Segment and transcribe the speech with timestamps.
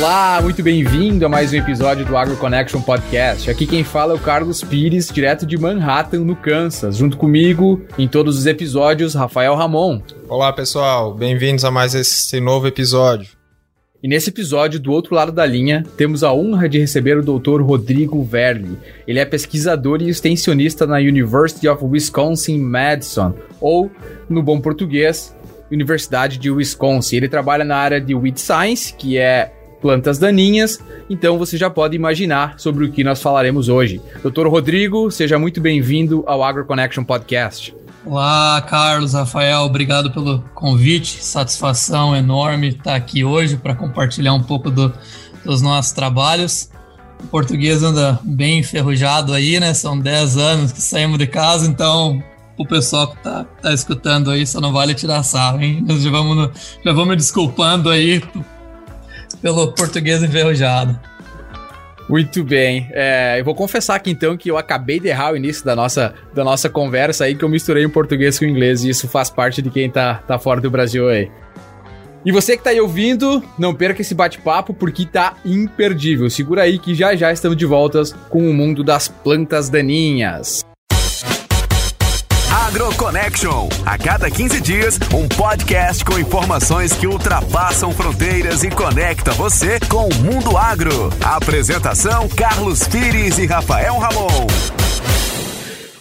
[0.00, 3.50] Olá, muito bem-vindo a mais um episódio do Agro Connection Podcast.
[3.50, 6.96] Aqui quem fala é o Carlos Pires, direto de Manhattan, no Kansas.
[6.96, 10.00] Junto comigo, em todos os episódios, Rafael Ramon.
[10.26, 11.12] Olá, pessoal.
[11.12, 13.28] Bem-vindos a mais esse novo episódio.
[14.02, 17.60] E nesse episódio, do outro lado da linha, temos a honra de receber o Dr.
[17.60, 18.78] Rodrigo Verli.
[19.06, 23.90] Ele é pesquisador e extensionista na University of Wisconsin-Madison, ou,
[24.30, 25.36] no bom português,
[25.70, 27.16] Universidade de Wisconsin.
[27.16, 31.96] Ele trabalha na área de Weed Science, que é plantas daninhas, então você já pode
[31.96, 34.00] imaginar sobre o que nós falaremos hoje.
[34.22, 37.74] Doutor Rodrigo, seja muito bem-vindo ao AgroConnection Podcast.
[38.04, 44.70] Olá, Carlos, Rafael, obrigado pelo convite, satisfação enorme estar aqui hoje para compartilhar um pouco
[44.70, 44.92] do,
[45.44, 46.70] dos nossos trabalhos.
[47.22, 49.74] O português anda bem enferrujado aí, né?
[49.74, 52.22] São 10 anos que saímos de casa, então
[52.56, 55.84] o pessoal que tá, tá escutando aí só não vale tirar sarro, hein?
[55.86, 56.50] Nós já vamos,
[56.82, 58.22] já vamos me desculpando aí
[59.40, 60.98] pelo português enferrujado.
[62.08, 62.88] Muito bem.
[62.90, 66.12] É, eu vou confessar aqui então que eu acabei de errar o início da nossa,
[66.34, 69.30] da nossa conversa aí, que eu misturei o português com o inglês, e isso faz
[69.30, 71.30] parte de quem tá, tá fora do Brasil aí.
[72.24, 76.28] E você que tá aí ouvindo, não perca esse bate-papo porque tá imperdível.
[76.28, 80.64] Segura aí que já já estamos de voltas com o mundo das plantas daninhas.
[82.70, 83.68] AgroConnection.
[83.84, 90.08] A cada 15 dias, um podcast com informações que ultrapassam fronteiras e conecta você com
[90.08, 91.10] o mundo agro.
[91.20, 94.46] Apresentação: Carlos Pires e Rafael Ramon.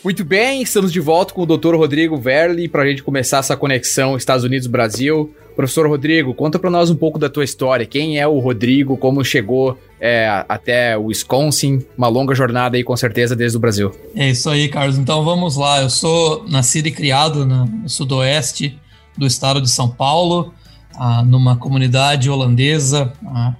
[0.04, 1.76] Muito bem, estamos de volta com o Dr.
[1.76, 5.34] Rodrigo Verli para a gente começar essa conexão Estados Unidos-Brasil.
[5.60, 7.86] Professor Rodrigo, conta para nós um pouco da tua história.
[7.86, 8.96] Quem é o Rodrigo?
[8.96, 11.86] Como chegou é, até o Wisconsin?
[11.98, 13.92] Uma longa jornada aí, com certeza, desde o Brasil.
[14.16, 14.98] É isso aí, Carlos.
[14.98, 15.82] Então vamos lá.
[15.82, 18.80] Eu sou nascido e criado no sudoeste
[19.18, 20.54] do estado de São Paulo,
[20.96, 23.12] ah, numa comunidade holandesa.
[23.26, 23.54] Ah,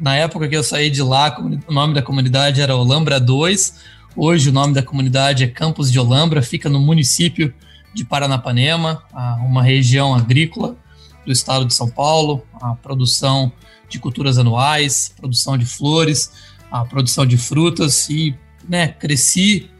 [0.00, 3.76] na época que eu saí de lá, o nome da comunidade era Olambra 2.
[4.16, 7.54] Hoje o nome da comunidade é Campos de Olambra, fica no município
[7.94, 10.82] de Paranapanema, ah, uma região agrícola
[11.24, 13.52] do estado de São Paulo, a produção
[13.88, 16.32] de culturas anuais, produção de flores,
[16.70, 18.34] a produção de frutas e
[18.68, 19.70] né, cresci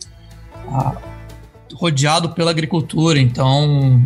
[1.75, 3.19] rodeado pela agricultura.
[3.19, 4.05] Então,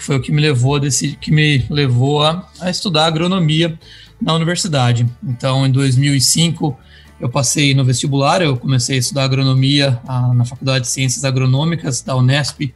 [0.00, 3.78] foi o que me levou a decidir, que me levou a, a estudar agronomia
[4.20, 5.08] na universidade.
[5.22, 6.76] Então, em 2005
[7.20, 12.00] eu passei no vestibular, eu comecei a estudar agronomia a, na Faculdade de Ciências Agronômicas
[12.00, 12.72] da Unesp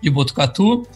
[0.00, 0.86] de Botucatu.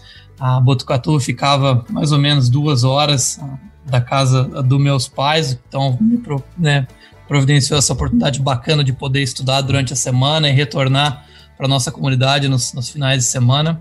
[0.43, 5.97] A Botucatu ficava mais ou menos duas horas ah, da casa dos meus pais, então
[6.01, 6.21] me
[6.59, 6.89] né,
[7.29, 11.25] providenciou essa oportunidade bacana de poder estudar durante a semana e retornar
[11.57, 13.81] para nossa comunidade nos, nos, finais de semana.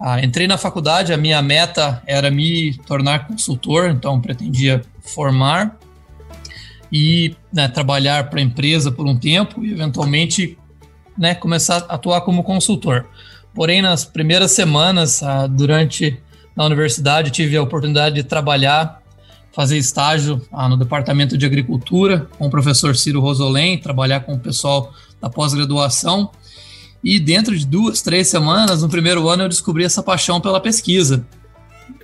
[0.00, 5.78] Ah, entrei na faculdade, a minha meta era me tornar consultor, então pretendia formar
[6.90, 10.58] e né, trabalhar para a empresa por um tempo e eventualmente
[11.16, 13.06] né, começar a atuar como consultor.
[13.56, 16.20] Porém, nas primeiras semanas, ah, durante
[16.54, 19.00] na universidade, tive a oportunidade de trabalhar,
[19.50, 24.38] fazer estágio ah, no departamento de agricultura com o professor Ciro Rosolém, trabalhar com o
[24.38, 26.30] pessoal da pós-graduação.
[27.02, 31.24] E dentro de duas, três semanas, no primeiro ano, eu descobri essa paixão pela pesquisa.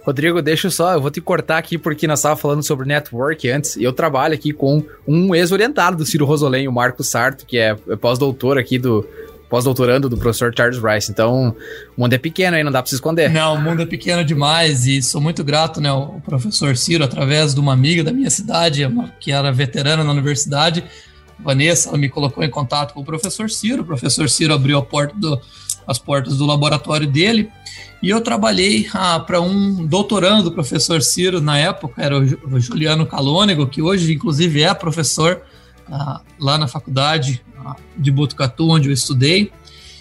[0.06, 3.76] Rodrigo, deixa só, eu vou te cortar aqui porque nós estávamos falando sobre network antes,
[3.76, 7.74] e eu trabalho aqui com um ex-orientado do Ciro Rosolém, o Marco Sarto, que é
[8.00, 9.06] pós-doutor aqui do,
[9.52, 11.10] pós-doutorando do professor Charles Rice.
[11.10, 11.54] Então,
[11.94, 13.28] o mundo é pequeno aí, não dá para se esconder.
[13.28, 17.52] Não, o mundo é pequeno demais e sou muito grato, né, ao professor Ciro, através
[17.52, 18.80] de uma amiga da minha cidade,
[19.20, 20.82] que era veterana na universidade,
[21.38, 23.82] Vanessa, ela me colocou em contato com o professor Ciro.
[23.82, 25.38] O professor Ciro abriu porta do,
[25.86, 27.50] as portas do laboratório dele
[28.02, 33.04] e eu trabalhei ah, para um doutorando do professor Ciro na época, era o Juliano
[33.04, 35.42] Calônego, que hoje, inclusive, é professor
[35.90, 37.44] ah, lá na faculdade
[37.96, 39.52] de Botucatu, onde eu estudei,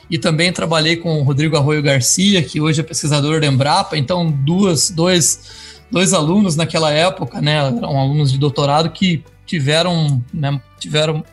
[0.09, 4.29] e também trabalhei com o Rodrigo Arroio Garcia, que hoje é pesquisador da Embrapa, então
[4.29, 11.23] duas, dois, dois alunos naquela época, né, eram alunos de doutorado que tiveram, né, tiveram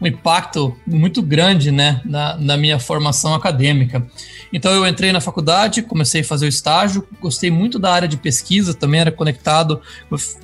[0.00, 4.06] um impacto muito grande né, na, na, minha formação acadêmica.
[4.52, 8.16] Então eu entrei na faculdade, comecei a fazer o estágio, gostei muito da área de
[8.16, 9.80] pesquisa, também era conectado,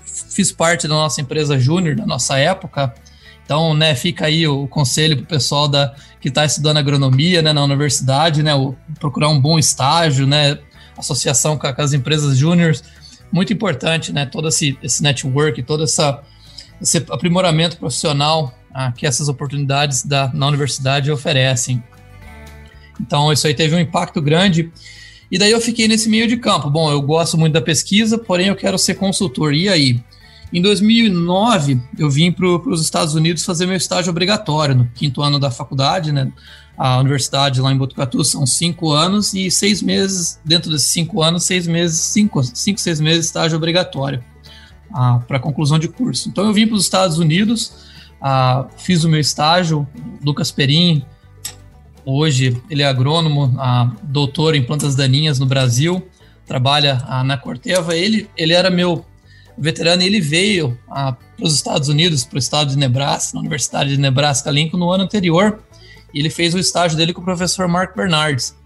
[0.04, 2.94] fiz parte da nossa empresa júnior da nossa época,
[3.50, 7.52] então, né, fica aí o conselho para o pessoal da, que está estudando agronomia né,
[7.52, 10.56] na universidade, né, o, procurar um bom estágio, né,
[10.96, 12.84] associação com, com as empresas júniores,
[13.32, 16.22] muito importante, né, todo esse, esse network, todo essa,
[16.80, 21.82] esse aprimoramento profissional ah, que essas oportunidades da, na universidade oferecem.
[23.00, 24.70] Então, isso aí teve um impacto grande.
[25.28, 26.70] E daí eu fiquei nesse meio de campo.
[26.70, 29.52] Bom, eu gosto muito da pesquisa, porém eu quero ser consultor.
[29.54, 30.00] E aí?
[30.52, 35.38] Em 2009, eu vim para os Estados Unidos fazer meu estágio obrigatório, no quinto ano
[35.38, 36.32] da faculdade, né?
[36.76, 41.44] A universidade lá em Botucatu são cinco anos e seis meses, dentro desses cinco anos,
[41.44, 44.24] seis meses, cinco, cinco seis meses estágio obrigatório
[44.92, 46.28] ah, para conclusão de curso.
[46.28, 47.72] Então eu vim para os Estados Unidos,
[48.20, 49.86] ah, fiz o meu estágio,
[50.24, 51.04] Lucas Perim,
[52.04, 56.02] hoje ele é agrônomo, ah, doutor em plantas daninhas no Brasil,
[56.46, 59.04] trabalha ah, na Corteva, ele, ele era meu
[59.62, 63.98] veterano ele veio para os Estados Unidos, para o estado de Nebraska, na Universidade de
[63.98, 65.62] Nebraska Lincoln, no ano anterior,
[66.12, 68.56] e ele fez o estágio dele com o professor Mark Bernardes.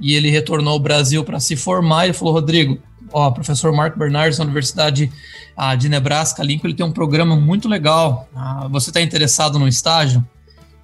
[0.00, 2.78] E ele retornou ao Brasil para se formar e falou, Rodrigo,
[3.12, 5.10] ó, professor Mark Bernardes da Universidade
[5.56, 8.28] ah, de Nebraska Lincoln, ele tem um programa muito legal.
[8.34, 10.24] Ah, você está interessado no estágio?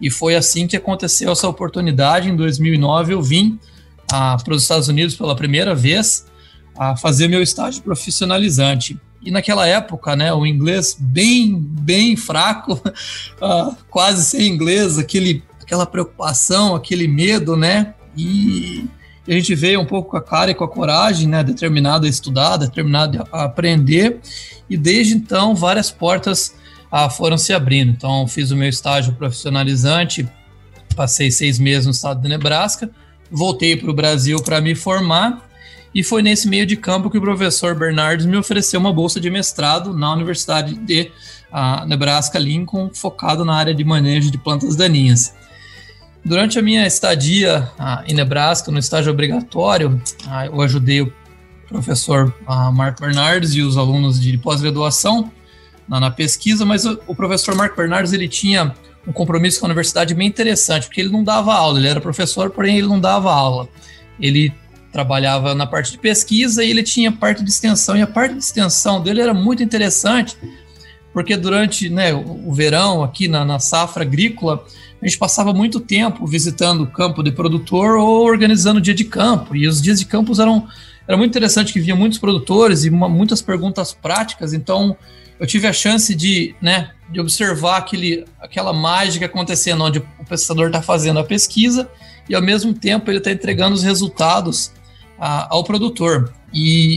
[0.01, 2.31] E foi assim que aconteceu essa oportunidade.
[2.31, 3.59] Em 2009, eu vim
[4.11, 6.27] ah, para os Estados Unidos pela primeira vez
[6.79, 8.99] a fazer meu estágio profissionalizante.
[9.23, 15.85] E naquela época, né, o inglês bem, bem fraco, uh, quase sem inglês, aquele, aquela
[15.85, 17.95] preocupação, aquele medo, né?
[18.17, 18.87] E
[19.29, 22.09] a gente veio um pouco com a cara e com a coragem, né, determinado a
[22.09, 24.21] estudar, determinado a aprender,
[24.69, 26.55] e desde então várias portas
[26.91, 27.91] uh, foram se abrindo.
[27.91, 30.27] Então, fiz o meu estágio profissionalizante,
[30.97, 32.91] passei seis meses no estado de Nebraska,
[33.31, 35.50] voltei para o Brasil para me formar
[35.95, 39.29] e foi nesse meio de campo que o professor Bernardes me ofereceu uma bolsa de
[39.29, 41.11] mestrado na Universidade de
[41.53, 45.35] uh, Nebraska Lincoln, focado na área de manejo de plantas daninhas.
[46.25, 51.13] Durante a minha estadia uh, em Nebraska, no estágio obrigatório, uh, eu ajudei o
[51.69, 52.35] professor
[52.73, 55.31] Mark Bernardes e os alunos de pós-graduação
[55.89, 58.75] na, na, pesquisa, mas o, o professor Mark Bernardes ele tinha
[59.07, 62.51] um compromisso com a universidade bem interessante, porque ele não dava aula, ele era professor,
[62.51, 63.69] porém ele não dava aula.
[64.21, 64.53] Ele
[64.93, 67.97] trabalhava na parte de pesquisa e ele tinha parte de extensão.
[67.97, 70.37] E a parte de extensão dele era muito interessante,
[71.13, 74.65] porque durante né, o verão, aqui na, na safra agrícola,
[75.01, 79.57] a gente passava muito tempo visitando o campo de produtor ou organizando dia de campo.
[79.57, 80.69] E os dias de campos eram
[81.09, 84.53] era muito interessante que vinha muitos produtores e uma, muitas perguntas práticas.
[84.53, 84.97] Então
[85.41, 90.67] eu tive a chance de, né, de observar aquele, aquela mágica acontecendo, onde o pesquisador
[90.67, 91.91] está fazendo a pesquisa
[92.29, 94.71] e ao mesmo tempo ele está entregando os resultados
[95.21, 96.33] a, ao produtor.
[96.53, 96.97] E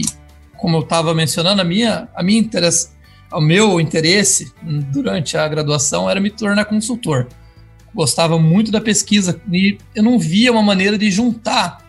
[0.56, 2.88] como eu estava mencionando, a minha, a minha interesse,
[3.30, 4.52] o meu interesse
[4.90, 7.28] durante a graduação era me tornar consultor.
[7.94, 11.84] Gostava muito da pesquisa e eu não via uma maneira de juntar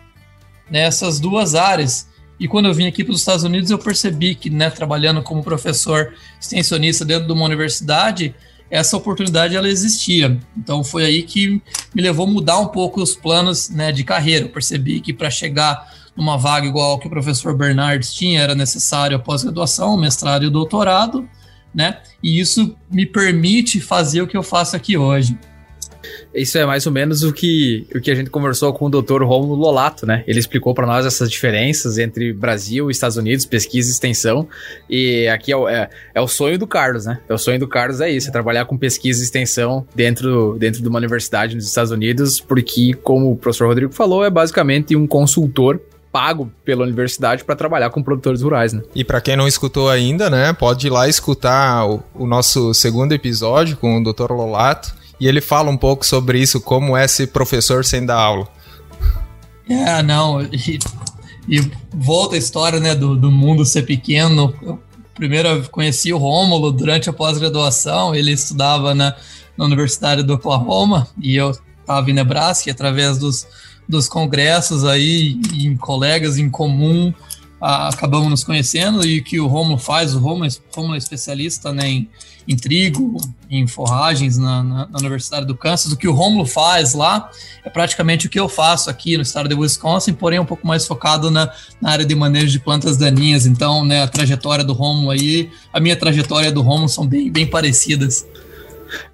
[0.70, 2.08] nessas né, duas áreas.
[2.38, 5.42] E quando eu vim aqui para os Estados Unidos, eu percebi que, né, trabalhando como
[5.42, 8.34] professor extensionista dentro de uma universidade,
[8.70, 10.38] essa oportunidade ela existia.
[10.56, 11.62] Então foi aí que
[11.94, 14.44] me levou a mudar um pouco os planos né, de carreira.
[14.44, 19.16] Eu percebi que para chegar numa vaga igual que o professor Bernardes tinha, era necessário
[19.16, 21.28] a pós-graduação, mestrado e doutorado,
[21.74, 21.98] né?
[22.22, 25.38] E isso me permite fazer o que eu faço aqui hoje.
[26.34, 29.22] Isso é mais ou menos o que, o que a gente conversou com o Dr.
[29.22, 30.22] Romulo Lolato, né?
[30.26, 34.46] Ele explicou para nós essas diferenças entre Brasil e Estados Unidos, pesquisa e extensão.
[34.88, 37.18] E aqui é o, é, é o sonho do Carlos, né?
[37.28, 40.82] É o sonho do Carlos é isso, é trabalhar com pesquisa e extensão dentro, dentro
[40.82, 45.06] de uma universidade nos Estados Unidos, porque, como o professor Rodrigo falou, é basicamente um
[45.06, 45.80] consultor
[46.16, 48.80] pago pela universidade para trabalhar com produtores rurais, né?
[48.94, 53.12] E para quem não escutou ainda, né, pode ir lá escutar o, o nosso segundo
[53.12, 54.32] episódio com o Dr.
[54.32, 58.48] Lolato e ele fala um pouco sobre isso, como é ser professor sem dar aula.
[59.68, 60.78] É, não, e,
[61.46, 64.54] e volta a história, né, do, do mundo ser pequeno.
[64.62, 64.80] Eu,
[65.14, 69.14] primeiro eu conheci o Rômulo durante a pós-graduação, ele estudava na,
[69.54, 73.46] na Universidade do Oklahoma e eu estava em Nebraska, através dos
[73.88, 77.12] dos congressos aí, em colegas em comum,
[77.60, 81.88] a, acabamos nos conhecendo e que o Romulo faz, o Romulo, Romulo é especialista né,
[81.88, 82.10] em,
[82.46, 83.16] em trigo,
[83.50, 87.30] em forragens na, na, na, Universidade do Kansas, o que o Romulo faz lá
[87.64, 90.86] é praticamente o que eu faço aqui no estado de Wisconsin, porém um pouco mais
[90.86, 91.50] focado na,
[91.80, 95.80] na área de manejo de plantas daninhas, então né, a trajetória do Romulo aí, a
[95.80, 98.26] minha trajetória do Romulo são bem, bem parecidas.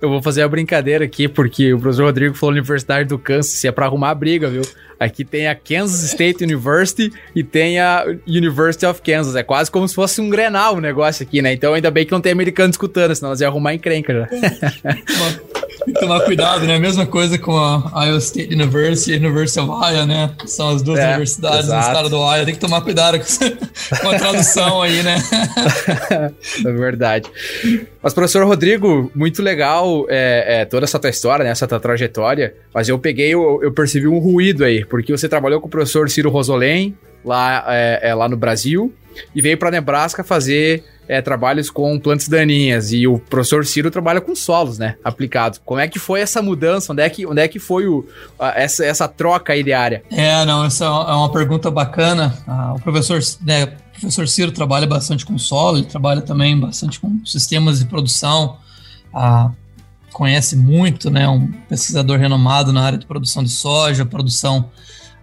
[0.01, 3.69] Eu vou fazer a brincadeira aqui, porque o professor Rodrigo falou Universidade do Kansas, e
[3.69, 4.63] é pra arrumar briga, viu?
[5.03, 9.35] Aqui tem a Kansas State University e tem a University of Kansas.
[9.35, 11.53] É quase como se fosse um Grenal o negócio aqui, né?
[11.53, 14.27] Então ainda bem que não tem americano escutando, senão nós ia arrumar encrenca já.
[15.85, 16.77] Tem que tomar cuidado, né?
[16.77, 20.31] A mesma coisa com a Iowa State University e a University of Iowa, né?
[20.47, 21.81] São as duas é, universidades exato.
[21.81, 22.45] no estado do Iowa.
[22.45, 25.17] Tem que tomar cuidado com, com a tradução aí, né?
[26.65, 27.29] é verdade.
[28.03, 31.51] Mas, professor Rodrigo, muito legal é, é, toda essa tua história, né?
[31.51, 32.55] Essa tua trajetória.
[32.73, 36.11] Mas eu peguei, eu, eu percebi um ruído aí, porque você trabalhou com o professor
[36.11, 36.95] Ciro Rosolém,
[37.25, 38.93] lá, é, é lá no Brasil,
[39.35, 44.21] e veio para Nebraska fazer é, trabalhos com plantas daninhas e o professor Ciro trabalha
[44.21, 44.97] com solos, né?
[45.03, 45.59] Aplicados.
[45.65, 46.93] Como é que foi essa mudança?
[46.93, 48.07] Onde é que, onde é que foi o,
[48.39, 50.03] a, essa, essa troca aí de área?
[50.11, 52.37] É, não, essa é uma pergunta bacana.
[52.47, 57.19] Ah, o professor, né, professor Ciro trabalha bastante com solo, ele trabalha também bastante com
[57.25, 58.59] sistemas de produção.
[59.15, 59.53] Ah,
[60.13, 61.29] conhece muito, né?
[61.29, 64.71] Um pesquisador renomado na área de produção de soja, produção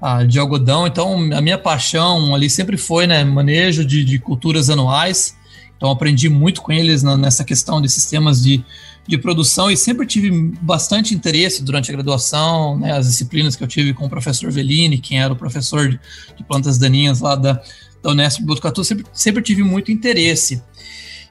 [0.02, 0.88] ah, de algodão.
[0.88, 3.24] Então, a minha paixão ali sempre foi, né?
[3.24, 5.38] Manejo de, de culturas anuais.
[5.80, 8.62] Então, aprendi muito com eles na, nessa questão de sistemas de,
[9.08, 10.30] de produção e sempre tive
[10.62, 14.98] bastante interesse durante a graduação, né, as disciplinas que eu tive com o professor Velini,
[14.98, 15.98] quem era o professor de,
[16.36, 17.62] de plantas daninhas lá da,
[18.04, 20.62] da Unesp Botucatu, sempre, sempre tive muito interesse.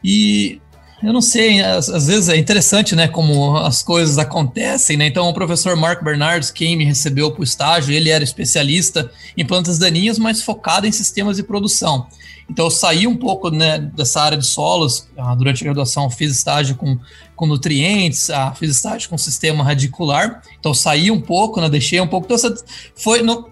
[0.03, 0.63] E
[1.03, 5.07] eu não sei, às, às, vezes é interessante, né, como as coisas acontecem, né?
[5.07, 9.47] Então, o professor Mark Bernards, quem me recebeu para o estágio, ele era especialista em
[9.47, 12.07] plantas daninhas, mas focado em sistemas de produção.
[12.51, 15.07] Então, eu saí um pouco né, dessa área de solos.
[15.17, 16.99] Ah, durante a graduação, fiz estágio com,
[17.37, 20.43] com nutrientes, ah, fiz estágio com sistema radicular.
[20.59, 22.27] Então, saí um pouco, né, deixei um pouco.
[22.27, 22.55] Então,
[22.97, 23.23] foi.
[23.23, 23.49] No,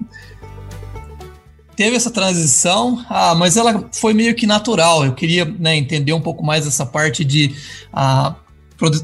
[1.76, 5.04] teve essa transição, ah, mas ela foi meio que natural.
[5.04, 7.54] Eu queria né, entender um pouco mais essa parte de
[7.92, 8.35] ah,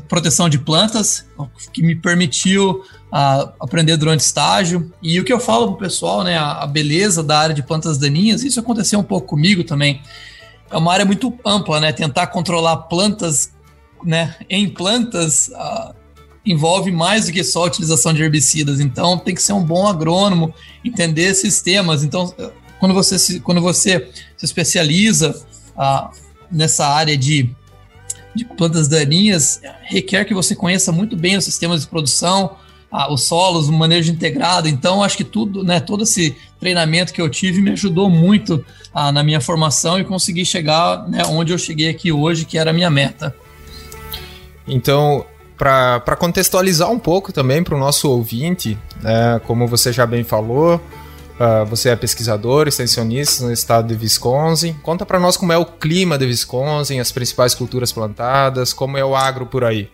[0.09, 1.27] proteção de plantas,
[1.73, 4.91] que me permitiu ah, aprender durante estágio.
[5.03, 7.99] E o que eu falo pro pessoal, né, a, a, beleza da área de plantas
[7.99, 10.01] daninhas, isso aconteceu um pouco comigo também.
[10.71, 11.93] É uma área muito ampla, né?
[11.93, 13.53] Tentar controlar plantas,
[14.03, 15.95] né, em plantas ah,
[16.45, 18.81] envolve mais do que só a utilização de herbicidas.
[18.81, 20.53] Então, tem que ser um bom agrônomo,
[20.85, 22.03] entender sistemas.
[22.03, 22.35] Então,
[22.83, 25.41] quando você se, quando você se especializa
[25.79, 26.11] ah,
[26.51, 27.49] nessa área de,
[28.35, 32.57] de plantas daninhas, requer que você conheça muito bem os sistemas de produção,
[32.91, 34.69] ah, os solos, o manejo integrado.
[34.69, 39.13] Então, acho que tudo, né, todo esse treinamento que eu tive me ajudou muito ah,
[39.13, 42.75] na minha formação e consegui chegar né, onde eu cheguei aqui hoje, que era a
[42.75, 43.33] minha meta.
[44.67, 45.25] Então,
[45.57, 50.81] para contextualizar um pouco também para o nosso ouvinte, né, como você já bem falou,
[51.43, 54.75] Uh, você é pesquisador, extensionista no estado de Wisconsin.
[54.75, 59.05] Conta para nós como é o clima de Wisconsin, as principais culturas plantadas, como é
[59.05, 59.91] o agro por aí.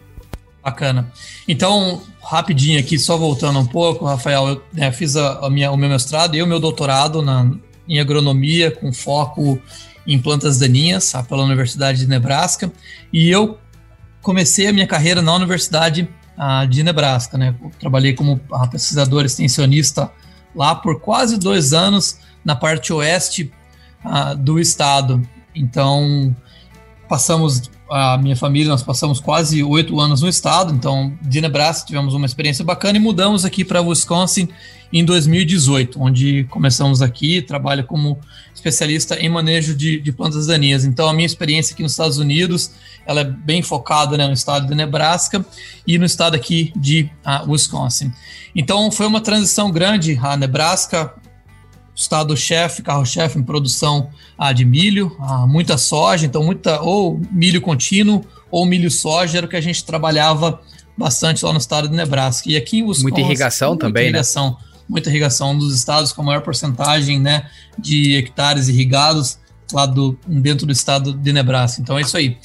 [0.63, 1.11] Bacana.
[1.49, 5.77] Então, rapidinho aqui, só voltando um pouco, Rafael, eu né, fiz a, a, minha, o
[5.79, 7.51] meu mestrado e o meu doutorado na,
[7.89, 9.59] em agronomia, com foco
[10.07, 12.71] em plantas daninhas, tá, pela Universidade de Nebraska,
[13.11, 13.59] e eu
[14.21, 17.55] comecei a minha carreira na Universidade uh, de Nebraska, né?
[17.81, 20.13] Trabalhei como uh, pesquisador extensionista
[20.55, 23.53] lá por quase dois anos na parte oeste
[24.05, 25.23] uh, do estado.
[25.55, 26.35] Então,
[27.09, 32.15] passamos, a minha família, nós passamos quase oito anos no estado, então, de Nebraska, tivemos
[32.15, 34.49] uma experiência bacana e mudamos aqui para Wisconsin
[34.93, 38.19] em 2018, onde começamos aqui, trabalho como
[38.55, 40.85] especialista em manejo de, de, plantas daninhas.
[40.85, 42.73] Então, a minha experiência aqui nos Estados Unidos,
[43.07, 45.45] ela é bem focada né, no estado de Nebraska
[45.87, 48.13] e no estado aqui de uh, Wisconsin.
[48.55, 50.19] Então, foi uma transição grande.
[50.23, 51.15] A Nebraska,
[51.99, 58.25] estado-chefe, carro-chefe em produção uh, de milho, uh, muita soja, então muita ou milho contínuo
[58.53, 60.63] ou milho soja era o que a gente trabalhava
[60.97, 62.49] bastante lá no estado de Nebraska.
[62.49, 63.03] E aqui em Wisconsin...
[63.03, 64.09] Muita irrigação muita também, né?
[64.11, 64.51] irrigação.
[64.51, 64.57] né?
[64.89, 69.39] muita irrigação, um dos estados com a maior porcentagem né, de hectares irrigados
[69.73, 71.83] lá do, dentro do estado de Nebraska.
[71.83, 72.39] Então é isso aí.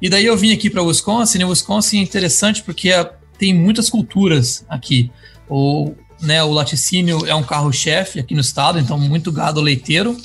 [0.00, 3.90] E daí eu vim aqui para Wisconsin, e Wisconsin é interessante porque é, tem muitas
[3.90, 5.10] culturas aqui.
[5.48, 10.16] O, né, o laticínio é um carro-chefe aqui no estado, então muito gado leiteiro.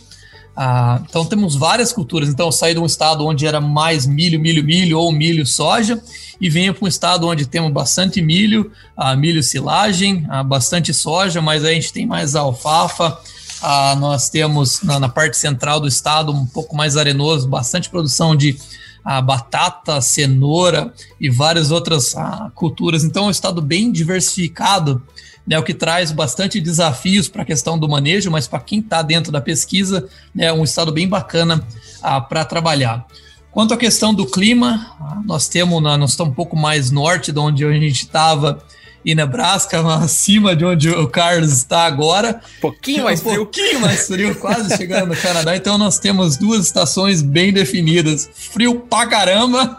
[0.56, 2.30] Ah, então temos várias culturas.
[2.30, 6.02] Então eu saí de um estado onde era mais milho, milho, milho ou milho, soja,
[6.40, 11.42] e venho para um estado onde temos bastante milho, ah, milho silagem, ah, bastante soja,
[11.42, 13.18] mas a gente tem mais alfafa.
[13.62, 18.36] Ah, nós temos na, na, parte central do estado um pouco mais arenoso, bastante produção
[18.36, 18.58] de
[19.04, 23.04] ah, batata, cenoura e várias outras ah, culturas.
[23.04, 25.02] Então é um estado bem diversificado
[25.46, 29.02] né, o que traz bastante desafios para a questão do manejo, mas para quem está
[29.02, 31.66] dentro da pesquisa, né, é um estado bem bacana
[32.02, 33.06] ah, para trabalhar.
[33.52, 37.40] Quanto à questão do clima, ah, nós temos, nós estamos um pouco mais norte de
[37.40, 38.62] onde a gente estava
[39.06, 42.42] e Nebraska, acima de onde o Carlos está agora.
[42.58, 43.34] Um pouquinho mais frio.
[43.34, 45.56] Um pouquinho mais frio, quase chegando no Canadá.
[45.56, 48.28] Então nós temos duas estações bem definidas.
[48.34, 49.78] Frio pra caramba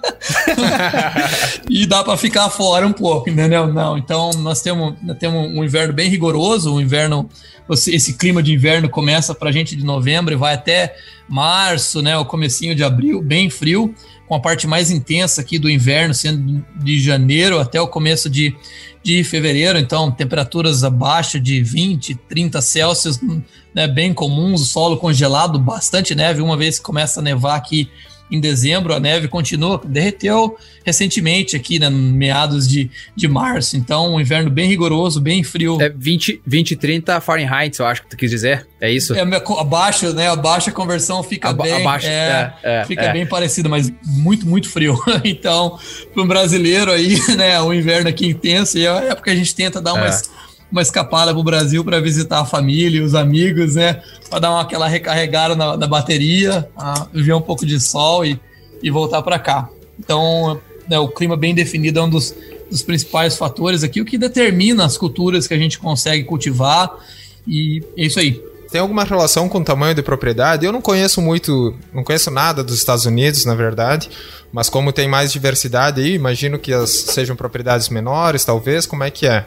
[1.68, 3.66] e dá para ficar fora um pouco, entendeu?
[3.66, 7.28] Não, então nós temos, nós temos um inverno bem rigoroso, um inverno
[7.68, 10.94] esse clima de inverno começa para a gente de novembro e vai até
[11.28, 13.92] março, né, o comecinho de abril, bem frio,
[14.28, 18.54] com a parte mais intensa aqui do inverno sendo de janeiro até o começo de,
[19.06, 23.20] de fevereiro, então temperaturas abaixo de 20, 30 Celsius,
[23.72, 27.88] né, bem comuns, o solo congelado, bastante neve, uma vez que começa a nevar aqui
[28.30, 33.76] em dezembro, a neve continua, derreteu recentemente aqui, né, meados de, de março.
[33.76, 35.80] Então, um inverno bem rigoroso, bem frio.
[35.80, 38.66] É 20, 20 30 Fahrenheit, eu acho que tu quis dizer.
[38.80, 39.14] É isso?
[39.14, 39.22] É,
[39.58, 40.28] abaixo, né?
[40.28, 41.72] Abaixo a conversão fica Aba bem.
[41.72, 43.12] Abaixo, é, é, é fica é.
[43.12, 44.98] bem parecido, mas muito, muito frio.
[45.24, 45.78] então,
[46.12, 49.36] para um brasileiro aí, né, o inverno aqui intenso, e é a época que a
[49.36, 53.74] gente tenta dar umas é uma escapada pro Brasil para visitar a família, os amigos,
[53.76, 54.02] né?
[54.28, 56.68] Para dar uma, aquela recarregada na, na bateria,
[57.12, 58.38] ver um pouco de sol e,
[58.82, 59.68] e voltar para cá.
[59.98, 62.34] Então, né, o clima bem definido é um dos,
[62.70, 66.92] dos principais fatores aqui, o que determina as culturas que a gente consegue cultivar.
[67.46, 68.42] E é isso aí.
[68.70, 70.66] Tem alguma relação com o tamanho de propriedade?
[70.66, 74.10] Eu não conheço muito, não conheço nada dos Estados Unidos, na verdade,
[74.52, 78.84] mas como tem mais diversidade aí, imagino que as sejam propriedades menores, talvez.
[78.84, 79.46] Como é que é?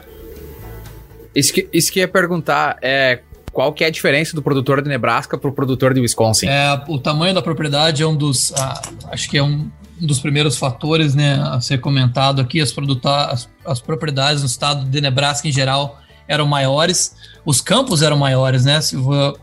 [1.34, 3.20] Isso que, isso que ia perguntar é
[3.52, 6.46] qual que é a diferença do produtor de Nebraska para o produtor de Wisconsin?
[6.46, 9.70] É, o tamanho da propriedade é um dos, ah, acho que é um,
[10.00, 12.60] dos primeiros fatores, né, a ser comentado aqui.
[12.60, 18.16] As, as, as, propriedades no estado de Nebraska em geral eram maiores, os campos eram
[18.16, 18.80] maiores, né?
[18.80, 18.96] Se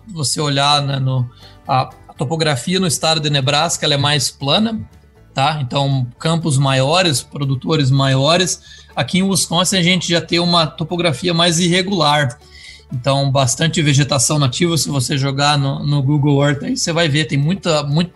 [0.07, 1.29] você olhar né, no,
[1.67, 4.79] a, a topografia no estado de Nebraska, ela é mais plana,
[5.33, 5.59] tá?
[5.61, 8.86] Então, campos maiores, produtores maiores.
[8.97, 12.39] Aqui em Wisconsin a gente já tem uma topografia mais irregular.
[12.91, 14.75] Então, bastante vegetação nativa.
[14.75, 18.11] Se você jogar no, no Google Earth, aí você vai ver, tem muita, muito,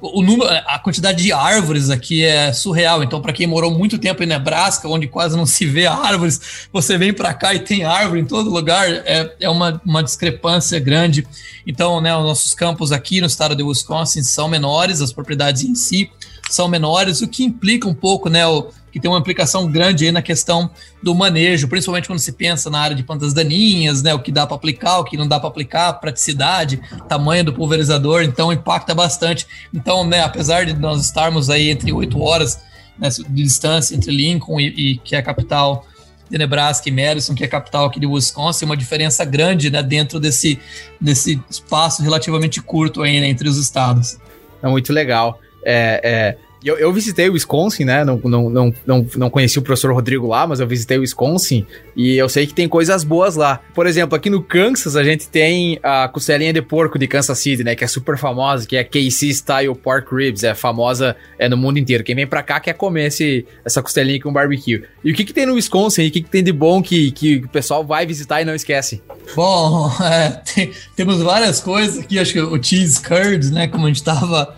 [0.00, 3.02] o número, a quantidade de árvores aqui é surreal.
[3.02, 6.96] Então, para quem morou muito tempo em Nebraska, onde quase não se vê árvores, você
[6.96, 11.26] vem para cá e tem árvore em todo lugar, é, é uma, uma discrepância grande.
[11.66, 15.74] Então, né, os nossos campos aqui no estado de Wisconsin são menores, as propriedades em
[15.74, 16.08] si
[16.48, 20.12] são menores, o que implica um pouco, né, o, que tem uma implicação grande aí
[20.12, 20.70] na questão
[21.02, 24.46] do manejo, principalmente quando se pensa na área de plantas daninhas, né, o que dá
[24.46, 29.46] para aplicar, o que não dá para aplicar, praticidade, tamanho do pulverizador, então impacta bastante.
[29.72, 32.60] Então, né, apesar de nós estarmos aí entre oito horas
[32.98, 35.86] né, de distância entre Lincoln e, e, que é a capital
[36.28, 39.82] de Nebraska e Madison, que é a capital aqui de Wisconsin, uma diferença grande, né,
[39.82, 40.60] dentro desse,
[41.00, 44.18] desse espaço relativamente curto aí, né, entre os estados.
[44.62, 45.40] É muito legal.
[45.64, 48.04] É, é, eu, eu visitei o Wisconsin, né?
[48.04, 51.66] Não, não, não, não, não conheci o professor Rodrigo lá, mas eu visitei o Wisconsin
[51.96, 53.60] e eu sei que tem coisas boas lá.
[53.74, 57.64] Por exemplo, aqui no Kansas a gente tem a costelinha de porco de Kansas City,
[57.64, 57.74] né?
[57.74, 61.78] Que é super famosa, que é KC Style Pork Ribs, é famosa é, no mundo
[61.78, 62.04] inteiro.
[62.04, 64.84] Quem vem pra cá quer comer esse, essa costelinha com barbecue.
[65.02, 66.02] E o que, que tem no Wisconsin?
[66.02, 68.54] E o que, que tem de bom que, que o pessoal vai visitar e não
[68.54, 69.02] esquece?
[69.34, 73.66] Bom, é, tem, temos várias coisas aqui, acho que o cheese curds, né?
[73.66, 74.54] Como a gente tava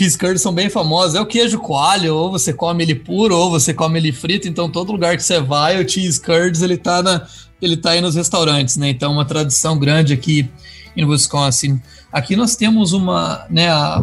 [0.00, 1.14] cheese curds são bem famosos.
[1.14, 4.48] É o queijo coalho, ou você come ele puro, ou você come ele frito.
[4.48, 7.26] Então, todo lugar que você vai, o cheese curds, ele tá, na,
[7.60, 8.88] ele tá aí nos restaurantes, né?
[8.88, 10.48] Então, uma tradição grande aqui
[10.96, 11.80] em Wisconsin.
[12.10, 13.98] Aqui nós temos uma, né, a,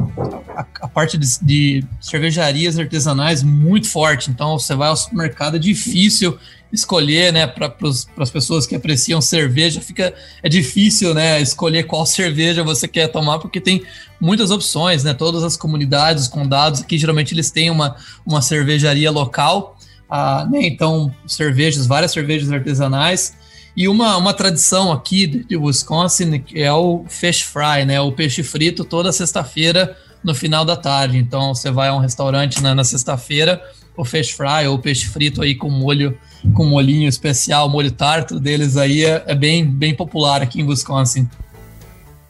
[0.55, 4.29] a, a parte de, de, cervejarias artesanais muito forte.
[4.29, 6.37] Então, você vai ao supermercado, é difícil
[6.71, 7.73] escolher, né, para
[8.19, 13.39] as pessoas que apreciam cerveja, fica é difícil, né, escolher qual cerveja você quer tomar,
[13.39, 13.83] porque tem
[14.19, 15.13] muitas opções, né?
[15.13, 19.77] Todas as comunidades, os condados aqui geralmente eles têm uma, uma cervejaria local,
[20.09, 20.65] ah, né?
[20.65, 23.35] Então, cervejas, várias cervejas artesanais.
[23.75, 28.01] E uma, uma tradição aqui de Wisconsin é o fish fry, né?
[28.01, 31.17] O peixe frito toda sexta-feira no final da tarde.
[31.17, 33.61] Então você vai a um restaurante na, na sexta-feira,
[33.97, 36.17] o fish fry ou peixe frito aí com molho,
[36.53, 41.27] com molhinho especial, molho tarto deles aí é, é bem, bem popular aqui em Wisconsin.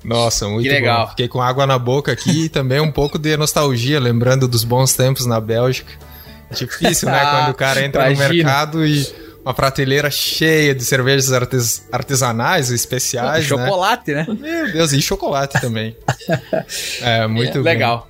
[0.04, 1.04] Nossa, muito que legal.
[1.04, 1.10] Bom.
[1.10, 4.96] Fiquei com água na boca aqui e também um pouco de nostalgia, lembrando dos bons
[4.96, 5.92] tempos na Bélgica.
[6.50, 7.20] Difícil, né?
[7.30, 8.28] Quando o cara entra Imagina.
[8.28, 9.06] no mercado e
[9.44, 13.50] uma prateleira cheia de cervejas artes, artesanais, especiais.
[13.50, 13.64] E né?
[13.66, 14.26] chocolate, né?
[14.28, 14.38] né?
[14.40, 15.96] Meu Deus, e chocolate também.
[17.02, 18.10] É, muito é, Legal.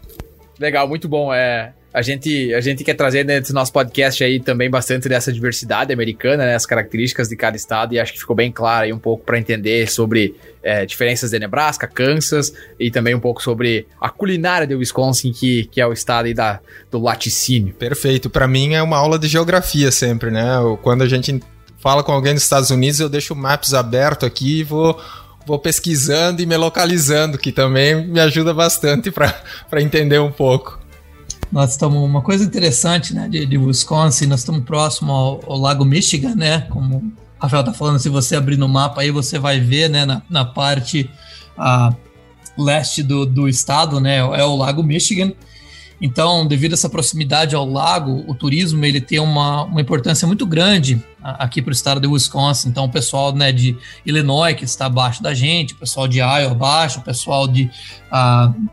[0.59, 1.33] Legal, muito bom.
[1.33, 5.31] É, a gente, a gente quer trazer dentro do nosso podcast aí também bastante dessa
[5.31, 8.93] diversidade americana, né, as características de cada estado, e acho que ficou bem claro aí
[8.93, 13.87] um pouco para entender sobre é, diferenças de Nebraska, Kansas, e também um pouco sobre
[13.99, 16.59] a culinária de Wisconsin, que, que é o estado aí da,
[16.91, 17.73] do laticínio.
[17.73, 20.45] Perfeito, para mim é uma aula de geografia sempre, né?
[20.83, 21.41] Quando a gente
[21.79, 24.99] fala com alguém dos Estados Unidos, eu deixo o Maps aberto aqui e vou
[25.47, 29.33] vou pesquisando e me localizando, que também me ajuda bastante para
[29.81, 30.77] entender um pouco.
[31.51, 35.85] Nós estamos, uma coisa interessante, né, de, de Wisconsin, nós estamos próximo ao, ao, Lago
[35.85, 39.59] Michigan, né, como o Rafael tá falando, se você abrir no mapa aí, você vai
[39.59, 41.09] ver, né, na, na parte
[41.57, 41.93] a,
[42.57, 45.31] leste do, do estado, né, é o Lago Michigan.
[45.99, 50.45] Então, devido a essa proximidade ao lago, o turismo ele tem uma, uma importância muito
[50.45, 52.69] grande aqui para o estado de Wisconsin.
[52.69, 56.51] Então, o pessoal né, de Illinois, que está abaixo da gente, o pessoal de Iowa
[56.51, 57.69] abaixo, o pessoal de,
[58.11, 58.69] uh,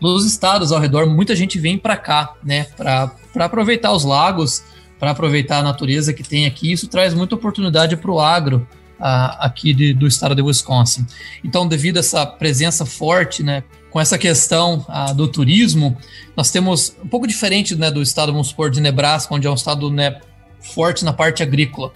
[0.00, 4.62] dos estados ao redor, muita gente vem para cá, né, para aproveitar os lagos,
[4.98, 6.72] para aproveitar a natureza que tem aqui.
[6.72, 8.66] Isso traz muita oportunidade para o agro
[8.98, 11.06] uh, aqui de, do estado de Wisconsin.
[11.44, 15.96] Então, devido a essa presença forte, né, com essa questão uh, do turismo,
[16.36, 19.54] nós temos um pouco diferente né, do estado, vamos supor, de Nebraska, onde é um
[19.54, 20.20] estado né,
[20.60, 21.92] forte na parte agrícola.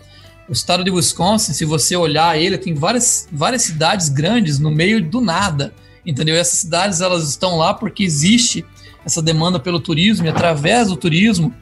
[0.48, 5.02] O estado de Wisconsin, se você olhar ele, tem várias, várias cidades grandes no meio
[5.02, 5.72] do nada,
[6.04, 6.34] entendeu?
[6.34, 8.64] E essas cidades elas estão lá porque existe
[9.04, 11.52] essa demanda pelo turismo e através do turismo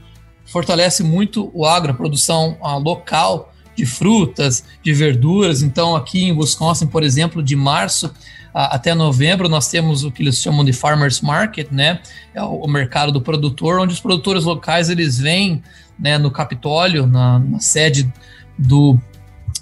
[0.45, 5.63] fortalece muito o agro, a produção a local de frutas, de verduras.
[5.63, 8.13] Então, aqui em Wisconsin, por exemplo, de março
[8.53, 12.01] a, até novembro, nós temos o que eles chamam de farmers market, né?
[12.35, 15.63] É o, o mercado do produtor, onde os produtores locais eles vêm
[15.99, 18.13] né, no Capitólio, na, na sede
[18.59, 18.99] do,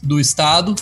[0.02, 0.74] do estado,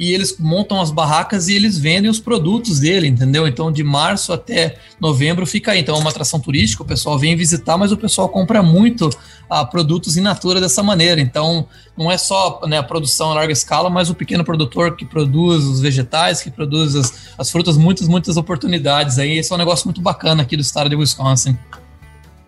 [0.00, 3.46] e eles montam as barracas e eles vendem os produtos dele, entendeu?
[3.46, 5.80] Então, de março até novembro fica aí.
[5.80, 9.10] Então, é uma atração turística, o pessoal vem visitar, mas o pessoal compra muito
[9.50, 11.20] ah, produtos in natura dessa maneira.
[11.20, 15.04] Então, não é só né, a produção a larga escala, mas o pequeno produtor que
[15.04, 19.36] produz os vegetais, que produz as, as frutas, muitas, muitas oportunidades aí.
[19.36, 21.58] Esse é um negócio muito bacana aqui do estado de Wisconsin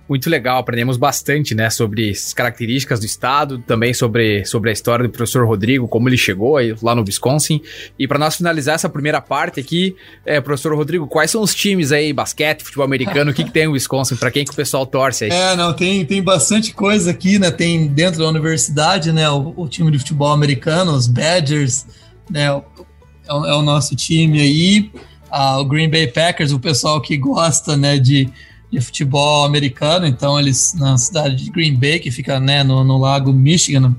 [0.08, 5.06] muito legal, aprendemos bastante, né, sobre as características do estado, também sobre, sobre a história
[5.06, 7.60] do professor Rodrigo, como ele chegou aí, lá no Wisconsin.
[7.98, 11.92] E para nós finalizar essa primeira parte aqui, é, professor Rodrigo, quais são os times
[11.92, 14.84] aí, basquete, futebol americano, o que, que tem o Wisconsin, para quem que o pessoal
[14.84, 15.30] torce aí?
[15.30, 19.68] É, não, tem, tem bastante coisa aqui, né, tem dentro da universidade, né, o, o
[19.68, 21.86] time de futebol americano, os Badgers,
[22.30, 24.90] né, é o, é o nosso time aí,
[25.30, 28.28] ah, o Green Bay Packers, o pessoal que gosta, né, de
[28.72, 32.96] de futebol americano, então eles na cidade de Green Bay, que fica né, no, no
[32.96, 33.94] lago Michigan,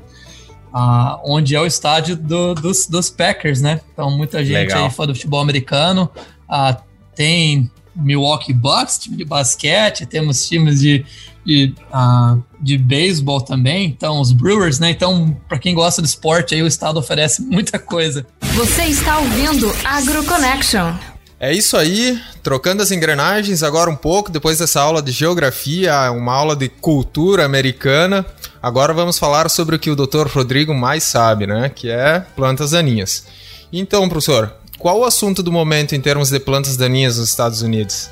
[0.74, 3.80] uh, onde é o estádio do, dos, dos Packers, né?
[3.94, 4.86] Então muita gente Legal.
[4.86, 6.10] aí fã do futebol americano,
[6.50, 6.76] uh,
[7.16, 11.06] tem Milwaukee Bucks, time de basquete, temos times de,
[11.46, 14.90] de, uh, de beisebol também, então os Brewers, né?
[14.90, 18.26] Então, para quem gosta de esporte, aí o estado oferece muita coisa.
[18.56, 21.13] Você está ouvindo Agro Connection.
[21.44, 26.34] É isso aí, trocando as engrenagens agora um pouco, depois dessa aula de geografia, uma
[26.34, 28.26] aula de cultura americana.
[28.62, 30.26] Agora vamos falar sobre o que o Dr.
[30.34, 31.68] Rodrigo mais sabe, né?
[31.68, 33.26] Que é plantas daninhas.
[33.74, 38.10] Então, professor, qual o assunto do momento em termos de plantas daninhas nos Estados Unidos?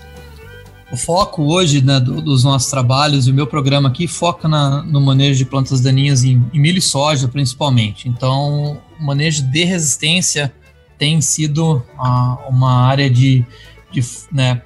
[0.92, 4.84] O foco hoje né, do, dos nossos trabalhos e o meu programa aqui foca na,
[4.84, 8.10] no manejo de plantas daninhas em, em milho e soja, principalmente.
[8.10, 10.52] Então, manejo de resistência
[11.02, 13.44] tem sido uh, uma área de,
[13.92, 14.62] de né,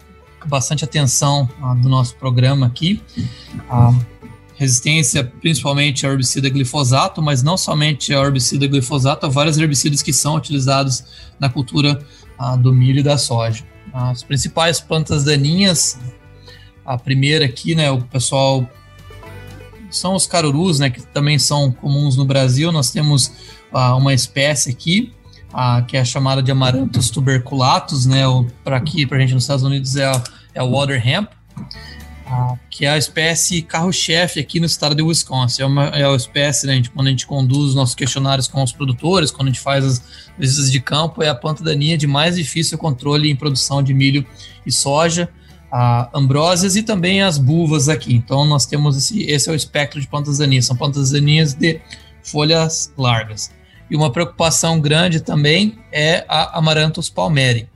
[0.46, 3.02] bastante atenção uh, do nosso programa aqui.
[3.72, 3.98] Uh,
[4.56, 10.12] resistência principalmente ao herbicida glifosato, mas não somente ao herbicida glifosato, há vários herbicidas que
[10.12, 11.06] são utilizados
[11.40, 12.06] na cultura
[12.60, 13.64] do milho e da soja.
[13.94, 15.98] As principais plantas daninhas,
[16.86, 18.70] a primeira aqui, né, o pessoal
[19.90, 22.74] são os carurus, né, que também são comuns no Brasil.
[22.74, 23.32] Nós temos
[23.72, 25.15] uma espécie aqui
[25.56, 28.24] a, que é chamada de Amaranthus tuberculatus, né?
[28.62, 30.12] Para aqui, para a gente nos Estados Unidos é,
[30.54, 31.32] é o water hemp,
[32.28, 35.62] a, que é a espécie carro-chefe aqui no estado de Wisconsin.
[35.62, 38.50] É uma, é a espécie, né, a gente, quando a gente conduz os nossos questionários
[38.50, 40.04] com os produtores, quando a gente faz as
[40.38, 44.26] visitas de campo, é a planta daninha de mais difícil controle em produção de milho
[44.66, 45.30] e soja.
[45.72, 48.14] A ambrósias e também as buvas aqui.
[48.14, 50.66] Então nós temos esse, esse é o espectro de plantas daninhas.
[50.66, 51.82] São plantas daninhas de
[52.24, 53.52] folhas largas.
[53.90, 57.70] E uma preocupação grande também é a Amaranthus palmeri.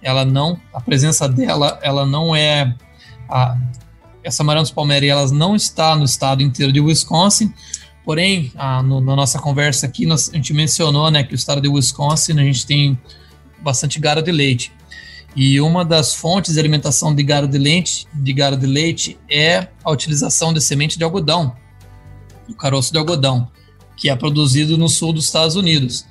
[0.00, 2.74] Ela não, a presença dela, ela não é
[3.28, 3.56] a,
[4.22, 7.52] essa Amaranthus palmeri, ela não está no estado inteiro de Wisconsin.
[8.04, 11.60] Porém, a, no, na nossa conversa aqui, nós, a gente mencionou, né, que o estado
[11.60, 12.96] de Wisconsin a gente tem
[13.60, 14.72] bastante gado de leite.
[15.34, 19.66] E uma das fontes de alimentação de gado de leite, de gado de leite é
[19.84, 21.54] a utilização de semente de algodão,
[22.48, 23.50] do caroço de algodão
[23.96, 26.04] que é produzido no sul dos Estados Unidos.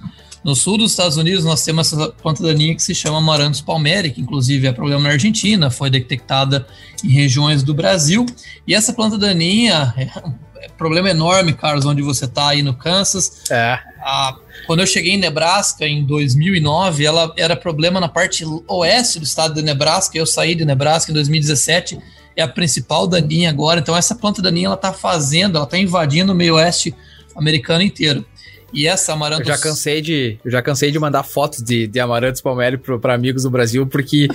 [0.44, 4.12] No sul dos Estados Unidos, nós temos essa planta daninha que se chama Amaranthus palmeri,
[4.12, 6.68] que inclusive é problema na Argentina, foi detectada
[7.04, 8.26] em regiões do Brasil.
[8.68, 10.34] E essa planta daninha é um
[10.78, 13.50] problema enorme, Carlos, onde você está aí no Kansas.
[13.50, 13.80] É.
[14.04, 14.36] Ah,
[14.68, 19.56] quando eu cheguei em Nebraska em 2009, ela era problema na parte oeste do estado
[19.56, 20.16] de Nebraska.
[20.16, 21.98] Eu saí de Nebraska em 2017
[22.36, 23.80] é a principal daninha agora.
[23.80, 26.94] Então essa planta daninha ela está fazendo, ela está invadindo o meio oeste
[27.36, 28.26] americano inteiro.
[28.74, 29.48] E essa amarantos...
[29.48, 33.44] Eu já cansei de, já cansei de mandar fotos de, de amarantos palmeri para amigos
[33.44, 34.28] do Brasil, porque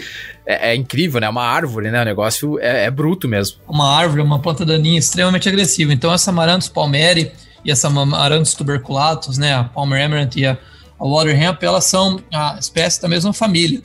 [0.47, 1.27] é, é, incrível, né?
[1.27, 2.01] É uma árvore, né?
[2.01, 3.59] O negócio é, é, bruto mesmo.
[3.69, 5.93] Uma árvore, uma planta daninha extremamente agressiva.
[5.93, 7.33] Então, essa amarantos palmeri
[7.65, 9.53] e essa amarantos tuberculatus, né?
[9.53, 10.57] A Palmer Amaranth e a,
[10.99, 13.83] a Water Hemp, elas são a espécie da mesma família.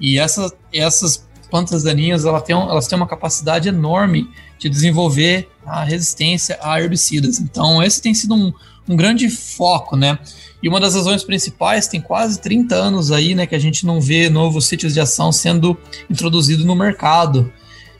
[0.00, 5.84] E essas, essas plantas daninhas elas têm, elas têm uma capacidade enorme de desenvolver a
[5.84, 7.38] resistência a herbicidas.
[7.38, 8.50] Então, esse tem sido um,
[8.88, 10.18] um grande foco, né?
[10.62, 14.00] E uma das razões principais, tem quase 30 anos aí, né, que a gente não
[14.00, 15.76] vê novos sítios de ação sendo
[16.08, 17.52] introduzido no mercado.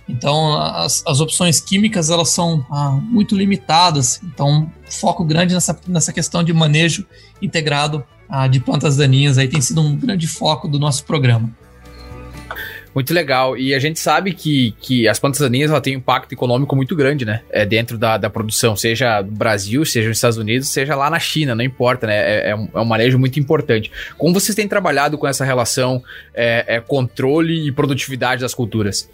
[0.09, 4.19] Então, as, as opções químicas, elas são ah, muito limitadas.
[4.25, 7.05] Então, foco grande nessa, nessa questão de manejo
[7.43, 11.51] integrado ah, de plantas daninhas aí tem sido um grande foco do nosso programa.
[12.95, 13.57] Muito legal.
[13.57, 16.95] E a gente sabe que, que as plantas daninhas ela têm um impacto econômico muito
[16.95, 17.41] grande, né?
[17.51, 21.19] É dentro da, da produção, seja no Brasil, seja nos Estados Unidos, seja lá na
[21.19, 22.17] China, não importa, né?
[22.17, 23.91] É, é, um, é um manejo muito importante.
[24.19, 26.03] Como vocês têm trabalhado com essa relação
[26.35, 29.09] é, é, controle e produtividade das culturas?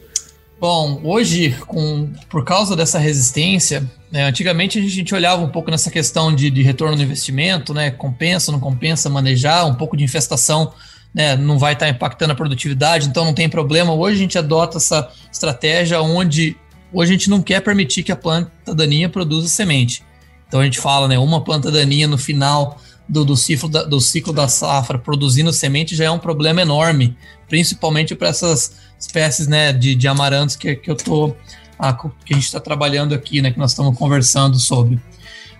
[0.60, 5.88] Bom, hoje, com, por causa dessa resistência, né, antigamente a gente olhava um pouco nessa
[5.88, 7.92] questão de, de retorno no investimento, né?
[7.92, 10.72] Compensa, não compensa manejar, um pouco de infestação
[11.14, 13.92] né, não vai estar tá impactando a produtividade, então não tem problema.
[13.92, 16.56] Hoje a gente adota essa estratégia onde
[16.92, 20.02] hoje a gente não quer permitir que a planta daninha produza semente.
[20.46, 24.00] Então a gente fala, né, uma planta daninha no final do, do, ciclo, da, do
[24.00, 27.16] ciclo da safra produzindo semente já é um problema enorme,
[27.48, 31.34] principalmente para essas espécies né, de, de amarantos que, que eu tô
[31.78, 35.00] a, que a gente está trabalhando aqui, né, que nós estamos conversando sobre.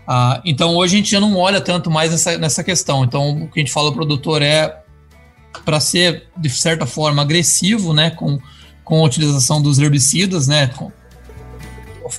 [0.06, 3.04] Ah, então hoje a gente já não olha tanto mais nessa, nessa questão.
[3.04, 4.82] Então o que a gente fala ao produtor é
[5.64, 8.38] para ser, de certa forma, agressivo, né, com,
[8.84, 10.90] com a utilização dos herbicidas, né, com,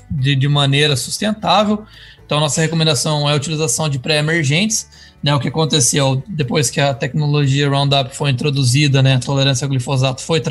[0.09, 1.83] de, de maneira sustentável.
[2.25, 4.87] Então, nossa recomendação é a utilização de pré-emergentes,
[5.21, 9.69] né, o que aconteceu depois que a tecnologia Roundup foi introduzida, né, a tolerância ao
[9.69, 10.41] glifosato foi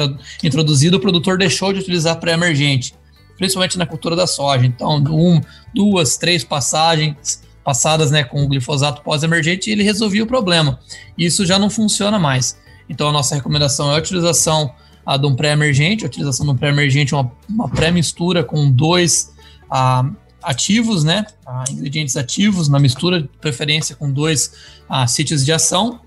[0.42, 2.94] introduzida, o produtor deixou de utilizar pré-emergente,
[3.36, 4.66] principalmente na cultura da soja.
[4.66, 5.40] Então, um,
[5.72, 10.80] duas, três passagens passadas né, com o glifosato pós-emergente, ele resolvia o problema.
[11.18, 12.58] Isso já não funciona mais.
[12.88, 14.72] Então a nossa recomendação é a utilização
[15.04, 19.32] a, de um pré-emergente, a utilização de um pré-emergente, uma, uma pré-mistura com dois
[19.70, 20.08] a,
[20.42, 21.26] ativos, né?
[21.46, 24.52] A, ingredientes ativos na mistura, de preferência com dois
[24.88, 26.00] a, sítios de ação.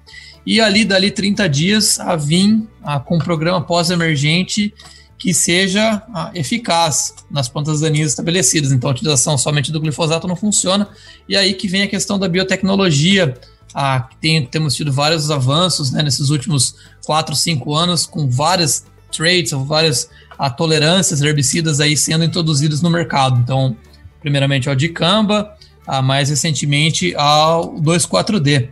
[0.45, 2.67] E ali, dali 30 dias, a vir
[3.05, 4.73] com um programa pós-emergente
[5.21, 6.01] que seja
[6.33, 8.71] eficaz nas plantas daninhas estabelecidas.
[8.71, 10.89] Então, a utilização somente do glifosato não funciona.
[11.29, 13.35] E aí que vem a questão da biotecnologia
[13.73, 19.53] ah, tem, temos tido vários avanços né, nesses últimos 4, 5 anos, com várias traits,
[19.53, 23.39] ou várias ah, tolerâncias herbicidas aí sendo introduzidas no mercado.
[23.39, 23.75] Então,
[24.19, 25.55] primeiramente ao dicamba,
[25.87, 28.69] ah, mais recentemente ao 2,4-D.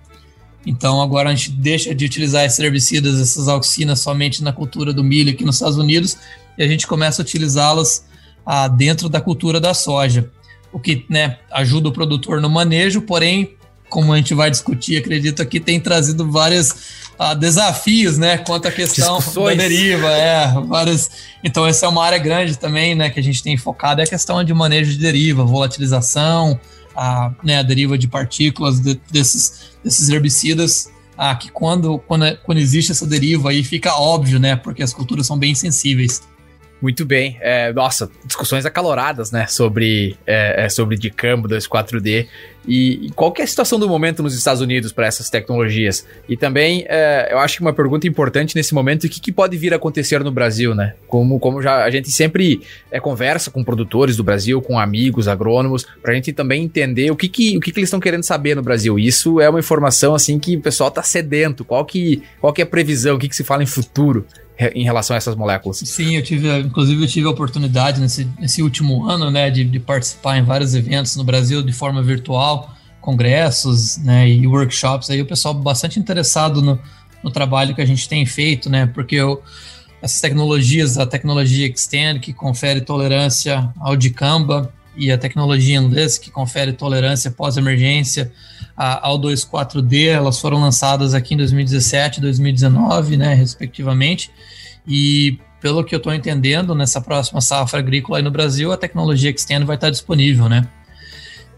[0.65, 5.03] Então, agora a gente deixa de utilizar esses herbicidas, essas auxinas, somente na cultura do
[5.03, 6.17] milho aqui nos Estados Unidos,
[6.57, 8.05] e a gente começa a utilizá-las
[8.45, 10.29] ah, dentro da cultura da soja,
[10.73, 13.57] o que né, ajuda o produtor no manejo, porém
[13.89, 16.71] como a gente vai discutir, acredito que tem trazido vários
[17.19, 19.58] uh, desafios, né, quanto à questão Discussões.
[19.58, 21.10] da deriva, é, vários.
[21.43, 24.08] Então essa é uma área grande também, né, que a gente tem focado é a
[24.08, 26.60] questão de manejo de deriva, volatilização,
[26.95, 32.60] a, né, a deriva de partículas de, desses, desses herbicidas, ah, que quando, quando, quando
[32.60, 36.21] existe essa deriva aí fica óbvio, né, porque as culturas são bem sensíveis.
[36.82, 37.38] Muito bem.
[37.42, 39.46] É, nossa, discussões acaloradas, né?
[39.48, 42.28] Sobre, é, é sobre dicambo 2.4D.
[42.68, 46.06] E, e qual é a situação do momento nos Estados Unidos para essas tecnologias?
[46.28, 49.58] E também, é, eu acho que uma pergunta importante nesse momento, o que, que, pode
[49.58, 50.94] vir a acontecer no Brasil, né?
[51.08, 52.62] Como, como já a gente sempre
[52.92, 57.15] é, conversa com produtores do Brasil, com amigos, agrônomos, para a gente também entender o
[57.15, 58.98] que, que, o que, que eles estão querendo saber no Brasil.
[59.00, 61.65] Isso é uma informação, assim, que o pessoal está sedento.
[61.65, 63.15] Qual que, qual que é a previsão?
[63.15, 64.26] O que, que se fala em futuro?
[64.60, 65.78] Em relação a essas moléculas.
[65.78, 69.80] Sim, eu tive, inclusive eu tive a oportunidade nesse, nesse último ano, né, de, de,
[69.80, 75.26] participar em vários eventos no Brasil de forma virtual, congressos, né, e workshops, aí o
[75.26, 76.78] pessoal bastante interessado no,
[77.24, 79.41] no trabalho que a gente tem feito, né, porque eu,
[80.02, 86.29] essas tecnologias, a tecnologia Extend, que confere tolerância ao dicamba, e a tecnologia inglesa, que
[86.29, 88.31] confere tolerância pós-emergência
[88.75, 94.29] ao 2,4-D, elas foram lançadas aqui em 2017 e 2019, né, respectivamente,
[94.88, 99.29] e pelo que eu estou entendendo, nessa próxima safra agrícola aí no Brasil, a tecnologia
[99.29, 100.67] Extend vai estar disponível, né?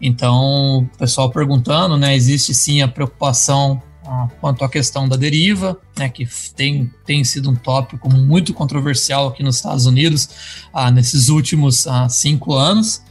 [0.00, 5.78] Então, o pessoal perguntando, né, existe sim a preocupação ah, quanto à questão da deriva,
[5.96, 6.26] né, que
[6.56, 10.28] tem, tem sido um tópico muito controversial aqui nos Estados Unidos
[10.72, 13.02] ah, nesses últimos ah, cinco anos.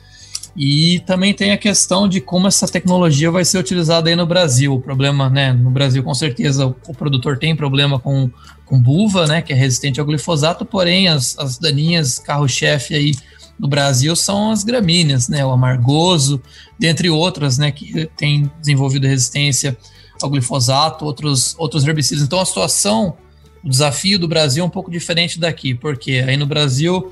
[0.55, 4.73] E também tem a questão de como essa tecnologia vai ser utilizada aí no Brasil.
[4.73, 8.29] O problema, né, no Brasil com certeza o, produtor tem problema com,
[8.65, 13.13] com buva, né, que é resistente ao glifosato, porém as, as daninhas carro-chefe aí
[13.57, 16.41] no Brasil são as gramíneas, né, o amargoso,
[16.77, 19.77] dentre outras, né, que tem desenvolvido resistência
[20.21, 22.23] ao glifosato, outros, outros herbicidas.
[22.23, 23.15] Então a situação
[23.63, 27.11] O desafio do Brasil é um pouco diferente daqui, porque aí no Brasil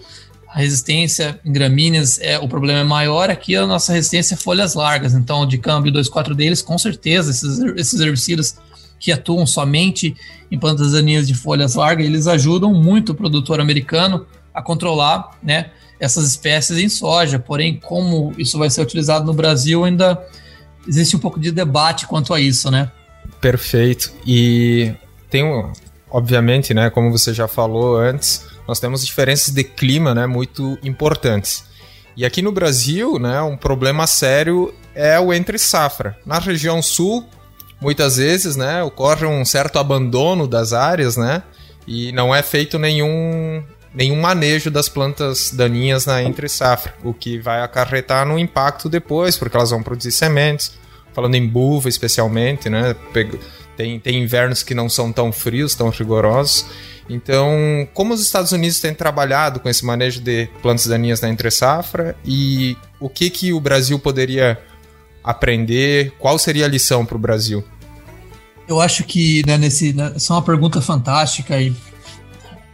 [0.52, 4.74] a resistência em gramíneas é o problema é maior, aqui a nossa resistência é folhas
[4.74, 8.58] largas, então de câmbio 2,4 deles, com certeza, esses, esses herbicidas
[9.00, 10.16] que atuam somente
[10.52, 15.70] em plantas daninhas de folhas largas, eles ajudam muito o produtor americano a controlar, né,
[16.00, 17.38] essas espécies em soja.
[17.38, 20.22] Porém, como isso vai ser utilizado no Brasil, ainda
[20.88, 22.92] existe um pouco de debate quanto a isso, né?
[23.40, 24.12] Perfeito.
[24.26, 24.92] E
[25.30, 25.44] tem,
[26.10, 31.65] obviamente, né, como você já falou antes, nós temos diferenças de clima, né, muito importantes.
[32.15, 36.15] E aqui no Brasil, né, um problema sério é o entre safra.
[36.23, 37.27] Na região sul,
[37.82, 41.41] muitas vezes, né, ocorre um certo abandono das áreas, né,
[41.88, 47.39] e não é feito nenhum nenhum manejo das plantas daninhas na entre safra, o que
[47.39, 50.73] vai acarretar no impacto depois, porque elas vão produzir sementes,
[51.12, 52.95] falando em buva especialmente, né,
[53.80, 56.65] tem, tem invernos que não são tão frios, tão rigorosos,
[57.10, 61.50] então, como os Estados Unidos têm trabalhado com esse manejo de plantas daninhas na entre
[61.50, 64.60] safra e o que que o Brasil poderia
[65.24, 66.12] aprender?
[66.20, 67.63] Qual seria a lição para o Brasil?
[68.68, 71.74] Eu acho que né, nesse, né, essa é uma pergunta fantástica e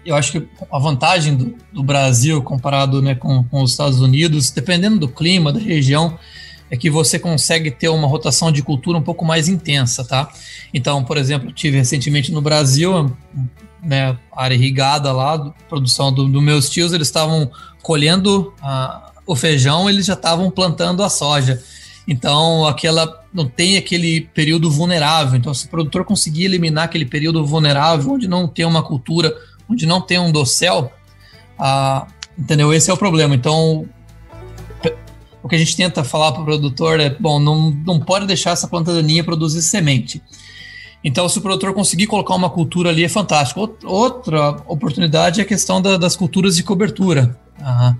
[0.05, 4.51] eu acho que a vantagem do, do Brasil comparado né, com, com, os Estados Unidos,
[4.51, 6.19] dependendo do clima, da região,
[6.69, 10.29] é que você consegue ter uma rotação de cultura um pouco mais intensa, tá?
[10.73, 13.15] Então, por exemplo, tive recentemente no Brasil,
[13.83, 17.51] né, área irrigada lá, produção dos do meus tios, eles estavam
[17.83, 21.61] colhendo ah, o feijão, eles já estavam plantando a soja.
[22.07, 25.37] Então, aquela não tem aquele período vulnerável.
[25.37, 29.35] Então, se o produtor conseguir eliminar aquele período vulnerável, onde não tem uma cultura,
[29.69, 30.91] onde não tem um dossel,
[31.57, 32.73] ah, entendeu?
[32.73, 33.35] Esse é o problema.
[33.35, 33.87] Então,
[35.45, 38.49] o que a gente tenta falar para o produtor é, bom, não, não pode deixar
[38.49, 40.19] essa planta daninha produzir semente.
[41.03, 43.77] Então, se o produtor conseguir colocar uma cultura ali, é fantástico.
[43.83, 47.37] Outra oportunidade é a questão da, das culturas de cobertura.
[47.61, 47.95] Uhum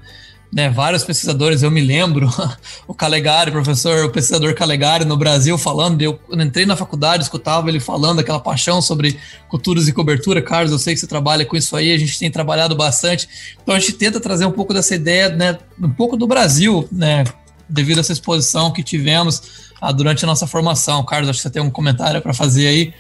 [0.55, 2.29] né, vários pesquisadores, eu me lembro,
[2.87, 7.81] o Calegari, professor, o pesquisador Calegari no Brasil falando, eu entrei na faculdade, escutava ele
[7.81, 10.41] falando aquela paixão sobre culturas e cobertura.
[10.41, 13.27] Carlos, eu sei que você trabalha com isso aí, a gente tem trabalhado bastante.
[13.61, 17.25] Então a gente tenta trazer um pouco dessa ideia, né, um pouco do Brasil, né,
[17.67, 21.03] devido a essa exposição que tivemos ah, durante a nossa formação.
[21.03, 22.93] Carlos, acho que você tem um comentário para fazer aí.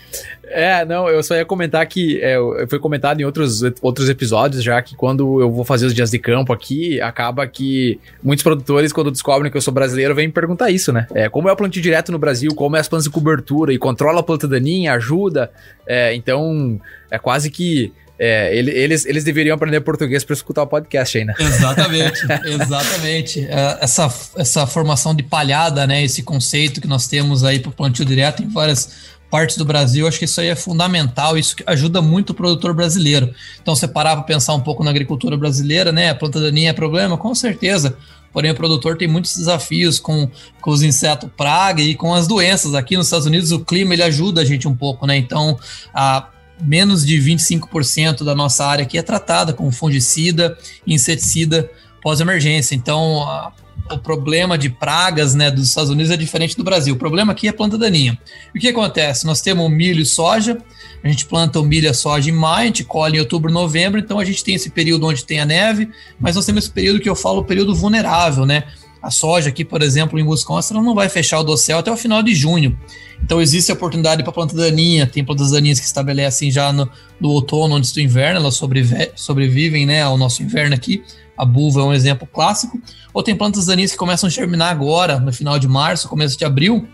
[0.47, 4.81] É, não, eu só ia comentar que é, foi comentado em outros, outros episódios já
[4.81, 9.09] que quando eu vou fazer os dias de campo aqui, acaba que muitos produtores, quando
[9.11, 11.07] descobrem que eu sou brasileiro, vêm me perguntar isso, né?
[11.13, 13.77] É, como é o plantio direto no Brasil, como é as plantas de cobertura e
[13.77, 15.51] controla a planta daninha, ajuda.
[15.87, 21.17] É, então, é quase que é, eles, eles deveriam aprender português para escutar o podcast
[21.17, 21.33] aí, né?
[21.37, 23.45] Exatamente, exatamente.
[23.45, 26.03] É, essa, essa formação de palhada, né?
[26.03, 30.07] Esse conceito que nós temos aí para o plantio direto em várias partes do Brasil,
[30.07, 33.33] acho que isso aí é fundamental, isso ajuda muito o produtor brasileiro.
[33.61, 36.09] Então, você parar para pensar um pouco na agricultura brasileira, né?
[36.09, 37.97] A planta daninha é problema, com certeza.
[38.31, 40.29] Porém, o produtor tem muitos desafios com,
[40.61, 42.75] com os insetos praga e com as doenças.
[42.75, 45.17] Aqui nos Estados Unidos, o clima ele ajuda a gente um pouco, né?
[45.17, 45.57] Então,
[45.93, 46.29] a
[46.61, 51.69] menos de 25% da nossa área aqui é tratada com fungicida e inseticida
[52.01, 52.75] pós-emergência.
[52.75, 53.51] Então, a,
[53.91, 56.95] o problema de pragas né, dos Estados Unidos é diferente do Brasil.
[56.95, 58.17] O problema aqui é planta daninha.
[58.53, 59.25] E o que acontece?
[59.25, 60.57] Nós temos milho e soja,
[61.03, 63.51] a gente planta o milho e a soja em maio, a gente colhe em outubro,
[63.51, 65.89] novembro, então a gente tem esse período onde tem a neve,
[66.19, 68.63] mas nós temos esse período que eu falo, período vulnerável, né?
[69.05, 72.23] A soja aqui, por exemplo, em Wisconsin, não vai fechar o dossel até o final
[72.23, 72.75] de junho.
[73.23, 76.89] Então existe a oportunidade para planta daninha, tem plantas daninhas que estabelecem já no,
[77.19, 81.03] no outono, antes do inverno, elas sobrevive, sobrevivem né, ao nosso inverno aqui.
[81.37, 82.81] A buva é um exemplo clássico.
[83.13, 86.43] Ou tem plantas daninhas que começam a germinar agora, no final de março, começo de
[86.43, 86.87] abril,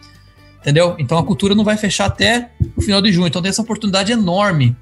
[0.60, 0.98] entendeu?
[1.00, 3.28] Então a cultura não vai fechar até o final de junho.
[3.28, 4.76] Então tem essa oportunidade enorme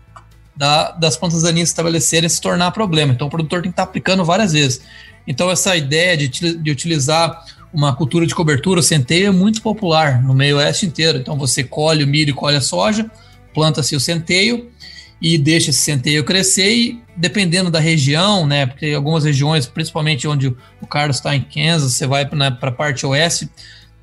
[0.60, 3.13] da, das plantas daninhas estabelecerem se tornar problema.
[3.13, 4.82] Então o produtor tem que estar aplicando várias vezes.
[5.26, 10.22] Então, essa ideia de, de utilizar uma cultura de cobertura, o centeio, é muito popular
[10.22, 11.18] no meio oeste inteiro.
[11.18, 13.10] Então, você colhe o milho e colhe a soja,
[13.53, 14.70] planta-se o centeio
[15.22, 20.47] e deixa esse centeio crescer e, dependendo da região, né, porque algumas regiões, principalmente onde
[20.82, 23.49] o Carlos está em Kansas, você vai para né, a parte oeste,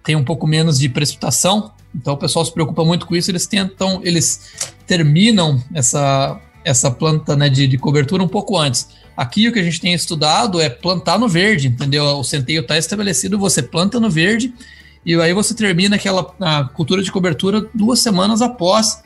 [0.05, 3.47] tem um pouco menos de precipitação, então o pessoal se preocupa muito com isso, eles
[3.47, 8.89] tentam, eles terminam essa, essa planta né, de, de cobertura um pouco antes.
[9.17, 12.05] Aqui o que a gente tem estudado é plantar no verde, entendeu?
[12.19, 14.53] O centeio está estabelecido, você planta no verde
[15.05, 16.25] e aí você termina aquela
[16.75, 19.01] cultura de cobertura duas semanas após.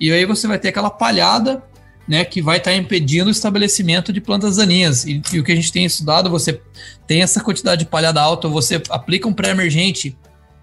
[0.00, 1.62] E aí você vai ter aquela palhada,
[2.08, 5.04] né, que vai estar tá impedindo o estabelecimento de plantas daninhas.
[5.04, 6.60] E, e, o que a gente tem estudado, você
[7.06, 10.16] tem essa quantidade de palhada alta, você aplica um pré-emergente,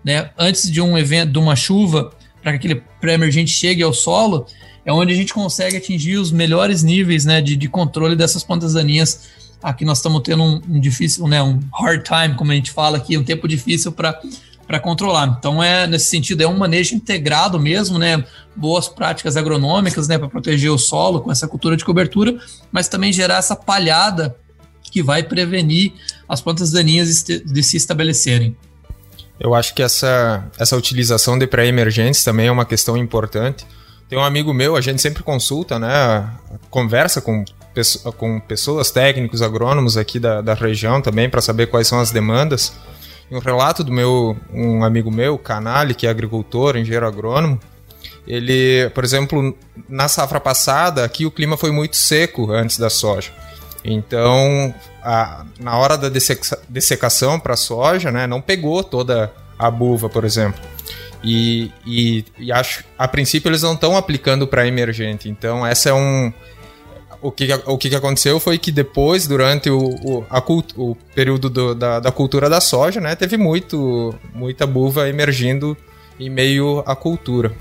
[0.03, 4.47] né, antes de um evento, de uma chuva, para que aquele pré-emergente chegue ao solo,
[4.89, 8.73] é onde a gente consegue atingir os melhores níveis né, de, de controle dessas plantas
[8.73, 9.29] daninhas.
[9.61, 12.97] Aqui nós estamos tendo um, um, difícil, né, um hard time, como a gente fala
[12.97, 15.35] aqui, um tempo difícil para controlar.
[15.37, 18.25] Então é nesse sentido é um manejo integrado mesmo, né?
[18.55, 22.39] Boas práticas agronômicas, né, para proteger o solo com essa cultura de cobertura,
[22.71, 24.35] mas também gerar essa palhada
[24.81, 25.93] que vai prevenir
[26.27, 28.57] as plantas daninhas de se estabelecerem.
[29.39, 33.67] Eu acho que essa, essa utilização de pré-emergentes também é uma questão importante.
[34.09, 36.27] Tem um amigo meu, a gente sempre consulta, né?
[36.71, 37.45] Conversa com,
[38.17, 42.73] com pessoas, técnicos, agrônomos aqui da, da região também para saber quais são as demandas.
[43.29, 47.59] E um relato do meu um amigo meu, Canali, que é agricultor, engenheiro agrônomo,
[48.27, 49.55] ele, por exemplo,
[49.87, 53.31] na safra passada, aqui o clima foi muito seco antes da soja.
[53.83, 59.69] Então, a, na hora da desseca, dessecação para a soja, né, não pegou toda a
[59.69, 60.59] buva, por exemplo.
[61.23, 65.29] E, e, e acho, a princípio eles não estão aplicando para emergente.
[65.29, 66.31] Então, essa é um.
[67.21, 71.49] O que, o que aconteceu foi que depois, durante o, o, a cult, o período
[71.49, 75.75] do, da, da cultura da soja, né, teve muito, muita buva emergindo
[76.17, 77.51] em meio à cultura.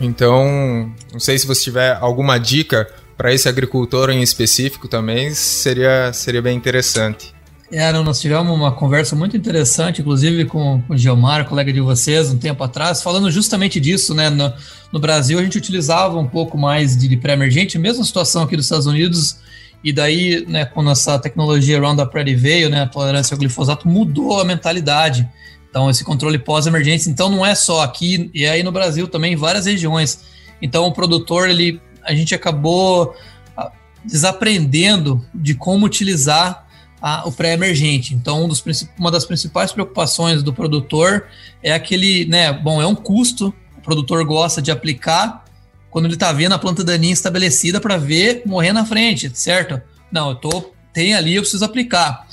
[0.00, 6.12] Então, não sei se você tiver alguma dica para esse agricultor em específico também seria,
[6.12, 7.33] seria bem interessante.
[7.76, 12.30] É, nós tivemos uma conversa muito interessante, inclusive com, com o Gilmar, colega de vocês,
[12.30, 14.30] um tempo atrás, falando justamente disso, né?
[14.30, 14.52] No,
[14.92, 18.66] no Brasil a gente utilizava um pouco mais de, de pré-emergente, mesma situação aqui dos
[18.66, 19.38] Estados Unidos,
[19.82, 24.40] e daí, né, quando essa tecnologia Roundup Ready veio, né, a tolerância ao glifosato mudou
[24.40, 25.28] a mentalidade.
[25.68, 29.36] Então, esse controle pós-emergência, então não é só aqui, e aí no Brasil também, em
[29.36, 30.20] várias regiões.
[30.62, 33.16] Então, o produtor, ele a gente acabou
[33.56, 33.72] ah,
[34.04, 36.63] desaprendendo de como utilizar
[37.06, 38.14] a, o pré-emergente.
[38.14, 38.64] Então, um dos,
[38.98, 41.26] uma das principais preocupações do produtor
[41.62, 42.50] é aquele, né?
[42.50, 45.44] Bom, é um custo, o produtor gosta de aplicar
[45.90, 49.82] quando ele está vendo a planta daninha estabelecida para ver morrer na frente, certo?
[50.10, 52.26] Não, eu tô, tem ali, eu preciso aplicar.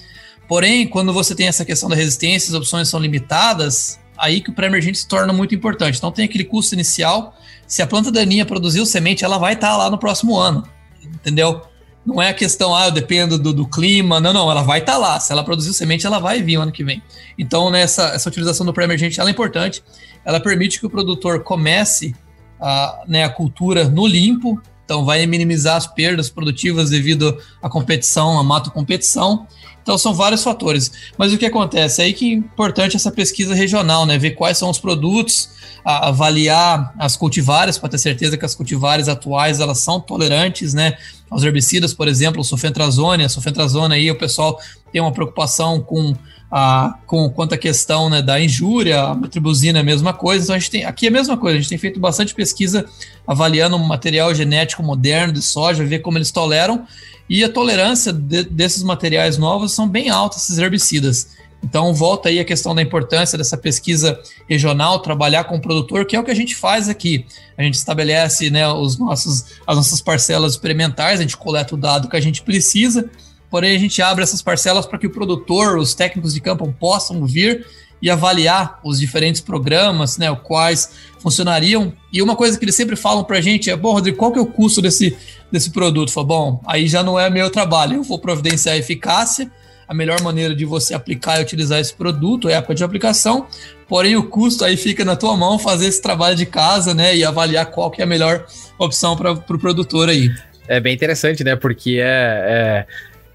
[0.47, 4.53] Porém, quando você tem essa questão da resistência, as opções são limitadas, aí que o
[4.53, 5.97] pré-emergente se torna muito importante.
[5.97, 9.77] Então, tem aquele custo inicial se a planta daninha produziu semente, ela vai estar tá
[9.77, 10.65] lá no próximo ano,
[11.03, 11.61] entendeu?
[12.05, 14.93] Não é a questão, ah, eu dependo do, do clima, não, não, ela vai estar
[14.93, 15.19] tá lá.
[15.19, 17.01] Se ela produziu semente, ela vai vir o ano que vem.
[17.37, 19.83] Então, nessa essa utilização do pré-emergente, ela é importante,
[20.25, 22.15] ela permite que o produtor comece
[22.59, 28.39] a, né, a cultura no limpo, então vai minimizar as perdas produtivas devido à competição,
[28.39, 29.47] à mato competição,
[29.81, 30.91] então são vários fatores.
[31.17, 32.01] Mas o que acontece?
[32.01, 34.17] É aí que é importante essa pesquisa regional, né?
[34.17, 35.49] Ver quais são os produtos,
[35.83, 40.97] avaliar as cultivares, para ter certeza que as cultivares atuais elas são tolerantes, né?
[41.29, 44.59] Aos herbicidas, por exemplo, o sulfentrazone, a sulfentrazone aí o pessoal
[44.91, 46.13] tem uma preocupação com
[46.51, 50.43] a, com quanto à questão né, da injúria, a metribuzina é a mesma coisa.
[50.43, 52.85] Então a gente tem aqui é a mesma coisa, a gente tem feito bastante pesquisa
[53.25, 56.85] avaliando um material genético moderno de soja, ver como eles toleram
[57.31, 61.29] e a tolerância de, desses materiais novos são bem altas, esses herbicidas.
[61.63, 64.19] Então, volta aí a questão da importância dessa pesquisa
[64.49, 67.25] regional, trabalhar com o produtor, que é o que a gente faz aqui.
[67.57, 72.09] A gente estabelece né, os nossos, as nossas parcelas experimentais, a gente coleta o dado
[72.09, 73.09] que a gente precisa,
[73.49, 77.25] porém a gente abre essas parcelas para que o produtor, os técnicos de campo possam
[77.25, 77.65] vir
[78.01, 81.93] e avaliar os diferentes programas, né, quais funcionariam.
[82.11, 84.39] E uma coisa que eles sempre falam para a gente é, bom, Rodrigo, qual que
[84.39, 85.15] é o custo desse,
[85.51, 86.11] desse produto?
[86.11, 89.51] Fala, bom, aí já não é meu trabalho, eu vou providenciar a eficácia,
[89.87, 93.45] a melhor maneira de você aplicar e utilizar esse produto é a época de aplicação,
[93.89, 97.25] porém o custo aí fica na tua mão fazer esse trabalho de casa, né, e
[97.25, 98.45] avaliar qual que é a melhor
[98.79, 100.29] opção para o pro produtor aí.
[100.65, 102.85] É bem interessante, né, porque é, é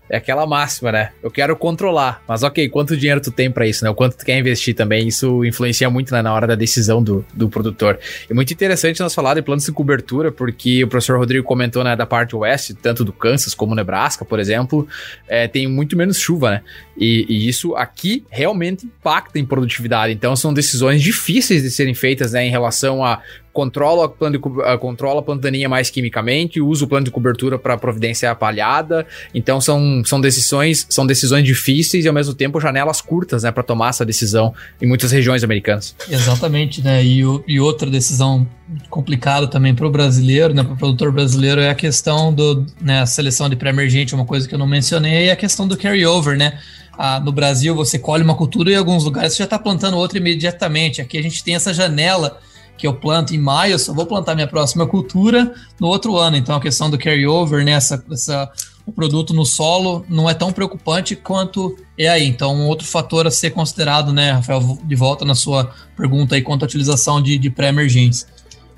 [0.08, 1.10] é aquela máxima, né?
[1.22, 2.22] Eu quero controlar.
[2.26, 3.90] Mas ok, quanto dinheiro tu tem para isso, né?
[3.90, 7.24] O quanto tu quer investir também, isso influencia muito né, na hora da decisão do,
[7.34, 7.98] do produtor.
[8.28, 11.96] E muito interessante nós falar de planos de cobertura, porque o professor Rodrigo comentou né,
[11.96, 14.86] da parte oeste, tanto do Kansas como Nebraska, por exemplo,
[15.28, 16.62] é, tem muito menos chuva, né?
[16.96, 20.12] E, e, isso aqui realmente impacta em produtividade.
[20.12, 23.20] Então são decisões difíceis de serem feitas né, em relação a
[23.56, 27.58] controla a, plano de, uh, controla a plantaninha mais quimicamente, usa o plano de cobertura
[27.58, 29.06] para providência palhada.
[29.34, 33.62] Então são, são decisões são decisões difíceis e ao mesmo tempo janelas curtas, né, para
[33.62, 35.96] tomar essa decisão em muitas regiões americanas.
[36.06, 37.02] Exatamente, né?
[37.02, 38.46] E, e outra decisão
[38.90, 43.00] complicada também para o brasileiro, né, para o produtor brasileiro é a questão do, né,
[43.00, 46.36] a seleção de pré-emergente, uma coisa que eu não mencionei, é a questão do carryover,
[46.36, 46.58] né?
[46.98, 49.96] Ah, no Brasil você colhe uma cultura e em alguns lugares você já está plantando
[49.96, 51.00] outra imediatamente.
[51.00, 52.38] Aqui a gente tem essa janela
[52.76, 56.36] que eu planto em maio, eu só vou plantar minha próxima cultura no outro ano.
[56.36, 58.50] Então a questão do carryover, né, essa, essa,
[58.84, 62.26] o produto no solo não é tão preocupante quanto é aí.
[62.26, 66.42] Então, um outro fator a ser considerado, né, Rafael, de volta na sua pergunta aí
[66.42, 68.26] quanto à utilização de, de pré-emergentes.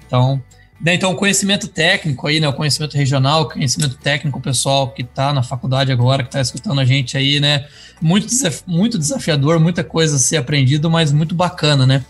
[0.07, 0.40] Então,
[0.80, 2.49] Né, então, conhecimento técnico aí, né?
[2.49, 6.84] O conhecimento regional, conhecimento técnico, pessoal que está na faculdade agora, que está escutando a
[6.84, 7.66] gente aí, né?
[8.01, 12.05] Muito, desaf muito desafiador, muita coisa a ser aprendido, mas muito bacana, né?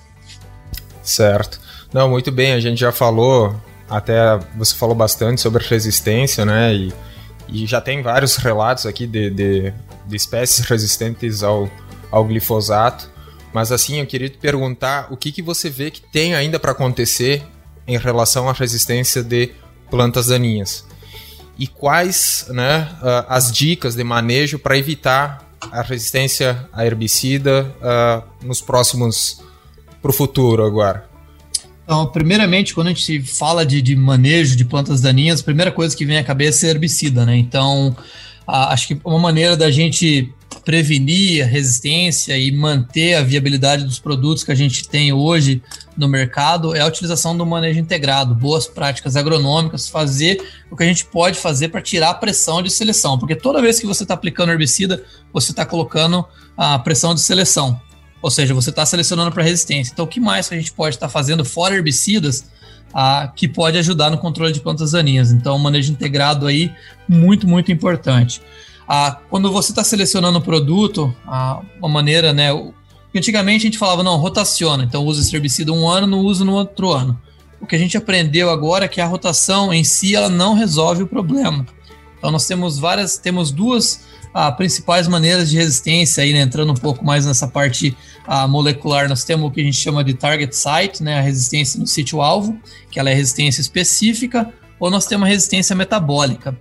[1.02, 1.58] Certo.
[1.92, 3.54] Não, muito bem, a gente já falou,
[3.88, 6.74] até você falou bastante sobre resistência, né?
[6.74, 6.92] E,
[7.48, 9.72] e já tem vários relatos aqui de, de,
[10.06, 11.70] de espécies resistentes ao,
[12.10, 13.10] ao glifosato.
[13.52, 16.72] Mas assim, eu queria te perguntar o que, que você vê que tem ainda para
[16.72, 17.42] acontecer
[17.86, 19.52] em relação à resistência de
[19.90, 20.84] plantas daninhas.
[21.58, 22.88] E quais né,
[23.26, 29.42] as dicas de manejo para evitar a resistência a herbicida uh, nos próximos.
[30.00, 31.07] para o futuro agora?
[31.88, 35.96] Então, primeiramente, quando a gente fala de, de, manejo de plantas daninhas, a primeira coisa
[35.96, 37.34] que vem à cabeça é herbicida, né?
[37.34, 37.96] Então,
[38.46, 40.30] a, acho que uma maneira da gente
[40.66, 45.62] prevenir a resistência e manter a viabilidade dos produtos que a gente tem hoje
[45.96, 50.86] no mercado é a utilização do manejo integrado, boas práticas agronômicas, fazer o que a
[50.86, 54.12] gente pode fazer para tirar a pressão de seleção, porque toda vez que você está
[54.12, 56.22] aplicando herbicida, você está colocando
[56.54, 57.80] a pressão de seleção,
[58.20, 59.92] ou seja, você está selecionando para resistência.
[59.92, 62.50] Então, o que mais que a gente pode estar tá fazendo fora herbicidas
[62.92, 65.30] ah, que pode ajudar no controle de plantas daninhas?
[65.30, 66.72] Então, o manejo integrado aí
[67.08, 68.40] muito, muito importante.
[68.88, 72.48] Ah, quando você está selecionando o produto, ah, uma maneira, né?
[73.14, 76.52] Antigamente a gente falava, não, rotaciona, então usa esse herbicida um ano, não usa no
[76.52, 77.20] outro ano.
[77.60, 81.02] O que a gente aprendeu agora é que a rotação em si ela não resolve
[81.02, 81.66] o problema.
[82.16, 86.76] Então nós temos várias, temos duas ah, principais maneiras de resistência aí, né, entrando um
[86.76, 90.54] pouco mais nessa parte ah, molecular, nós temos o que a gente chama de target
[90.54, 92.58] site, né, a resistência no sítio alvo,
[92.90, 96.56] que ela é resistência específica, ou nós temos a resistência metabólica.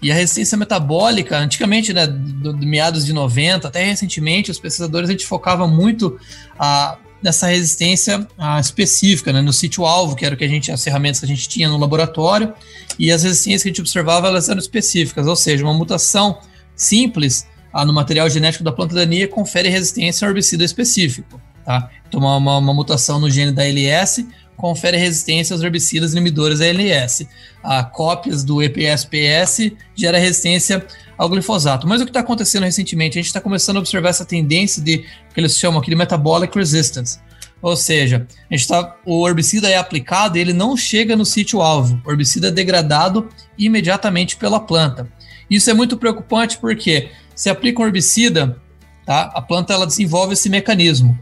[0.00, 5.08] E a resistência metabólica, antigamente, né, do, do meados de 90, até recentemente, os pesquisadores
[5.08, 6.18] a gente focava muito
[6.56, 10.82] a, nessa resistência a, específica, né, no sítio-alvo, que era o que a gente, as
[10.84, 12.54] ferramentas que a gente tinha no laboratório,
[12.96, 16.38] e as resistências que a gente observava, elas eram específicas, ou seja, uma mutação
[16.78, 21.40] simples a, no material genético da planta daninha confere resistência a um herbicida específico.
[21.64, 21.90] Tá?
[22.08, 24.26] Então, uma, uma, uma mutação no gene da LS
[24.56, 27.26] confere resistência aos herbicidas inibidores ALS.
[27.62, 30.84] A cópias do EPS-PS gera resistência
[31.16, 31.86] ao glifosato.
[31.86, 33.18] Mas o que está acontecendo recentemente?
[33.18, 36.56] A gente está começando a observar essa tendência de que eles chamam aqui de metabolic
[36.56, 37.20] resistance.
[37.60, 42.00] Ou seja, a gente tá, o herbicida é aplicado e ele não chega no sítio-alvo.
[42.04, 45.08] O herbicida é degradado imediatamente pela planta.
[45.50, 48.60] Isso é muito preocupante porque se aplica um herbicida,
[49.06, 51.18] tá, a planta ela desenvolve esse mecanismo.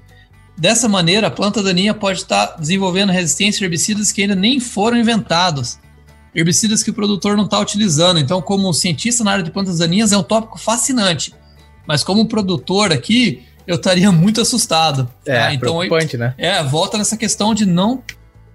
[0.56, 4.96] Dessa maneira, a planta daninha pode estar desenvolvendo resistência a herbicidas que ainda nem foram
[4.96, 5.78] inventados,
[6.34, 8.18] herbicidas que o produtor não está utilizando.
[8.18, 11.34] Então, como cientista na área de plantas daninhas, é um tópico fascinante.
[11.86, 15.10] Mas como produtor aqui, eu estaria muito assustado.
[15.26, 15.54] É, tá?
[15.54, 16.34] então, preocupante, né?
[16.38, 18.02] É, volta nessa questão de não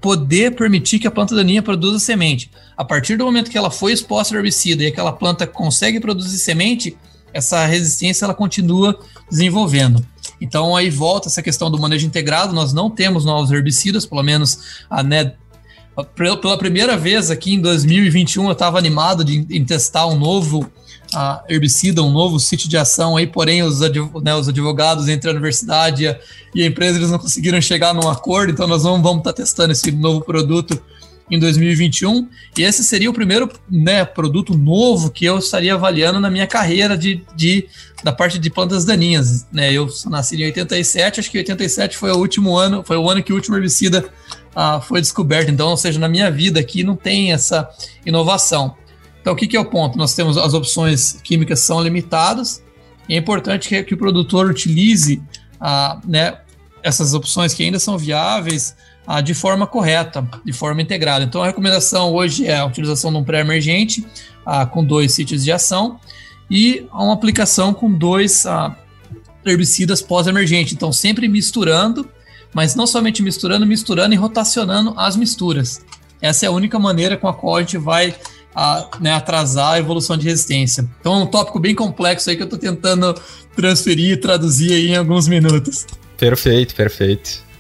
[0.01, 2.49] poder permitir que a planta daninha produza semente.
[2.75, 6.39] A partir do momento que ela foi exposta ao herbicida e aquela planta consegue produzir
[6.39, 6.97] semente,
[7.31, 8.99] essa resistência ela continua
[9.29, 10.03] desenvolvendo.
[10.41, 14.83] Então aí volta essa questão do manejo integrado, nós não temos novos herbicidas, pelo menos
[14.89, 15.33] a né,
[16.15, 20.69] pela primeira vez aqui em 2021 eu estava animado de, em testar um novo
[21.13, 23.79] uh, herbicida, um novo sítio de ação aí, porém os,
[24.21, 26.19] né, os advogados entre a universidade e a,
[26.55, 29.71] e a, empresa eles não conseguiram chegar num acordo, então nós vamos estar tá testando
[29.71, 30.81] esse novo produto
[31.29, 36.29] em 2021 e esse seria o primeiro né, produto novo que eu estaria avaliando na
[36.29, 37.67] minha carreira de, de
[38.03, 39.47] da parte de plantas daninhas.
[39.51, 39.71] Né?
[39.71, 43.31] Eu nasci em 87, acho que 87 foi o último ano, foi o ano que
[43.31, 44.09] o último herbicida
[44.53, 45.49] ah, foi descoberto.
[45.49, 47.69] Então, ou seja, na minha vida aqui não tem essa
[48.05, 48.75] inovação.
[49.21, 49.97] Então, o que, que é o ponto?
[49.97, 52.63] Nós temos as opções químicas são limitadas.
[53.07, 55.21] E é importante que, que o produtor utilize
[55.59, 56.39] ah, né,
[56.81, 61.23] essas opções que ainda são viáveis ah, de forma correta, de forma integrada.
[61.23, 64.05] Então a recomendação hoje é a utilização de um pré-emergente
[64.45, 65.99] ah, com dois sítios de ação
[66.49, 68.45] e uma aplicação com dois
[69.45, 70.73] herbicidas pós-emergente.
[70.73, 72.09] Então sempre misturando,
[72.53, 75.85] mas não somente misturando, misturando e rotacionando as misturas.
[76.21, 78.15] Essa é a única maneira com a qual a gente vai
[78.55, 80.85] a, né, atrasar a evolução de resistência.
[80.99, 83.15] Então é um tópico bem complexo aí que eu estou tentando
[83.55, 85.85] transferir e traduzir aí em alguns minutos.
[86.17, 87.50] Perfeito, perfeito.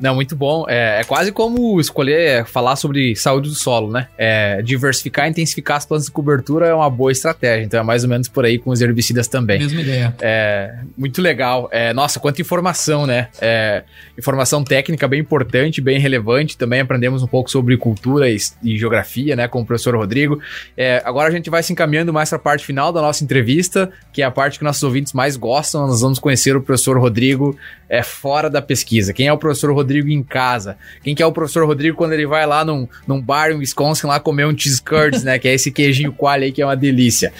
[0.00, 0.64] Não, muito bom.
[0.66, 4.08] É, é, quase como escolher falar sobre saúde do solo, né?
[4.16, 7.64] É, diversificar e intensificar as plantas de cobertura é uma boa estratégia.
[7.64, 9.58] Então é mais ou menos por aí com os herbicidas também.
[9.58, 10.14] Mesma ideia.
[10.20, 11.68] É, muito legal.
[11.70, 13.28] É, nossa, quanta informação, né?
[13.40, 13.84] É,
[14.18, 16.56] informação técnica bem importante, bem relevante.
[16.56, 19.46] Também aprendemos um pouco sobre cultura e, e geografia, né?
[19.48, 20.40] Com o professor Rodrigo.
[20.76, 23.90] É, agora a gente vai se encaminhando mais para a parte final da nossa entrevista,
[24.12, 25.86] que é a parte que nossos ouvintes mais gostam.
[25.86, 27.54] Nós vamos conhecer o professor Rodrigo
[27.86, 29.12] é, fora da pesquisa.
[29.12, 29.89] Quem é o professor Rodrigo?
[29.90, 30.78] Rodrigo em casa.
[31.02, 34.06] Quem que é o professor Rodrigo quando ele vai lá num, num bar em Wisconsin
[34.06, 35.38] lá comer um cheese curds, né?
[35.38, 37.32] Que é esse queijinho coalho aí que é uma delícia.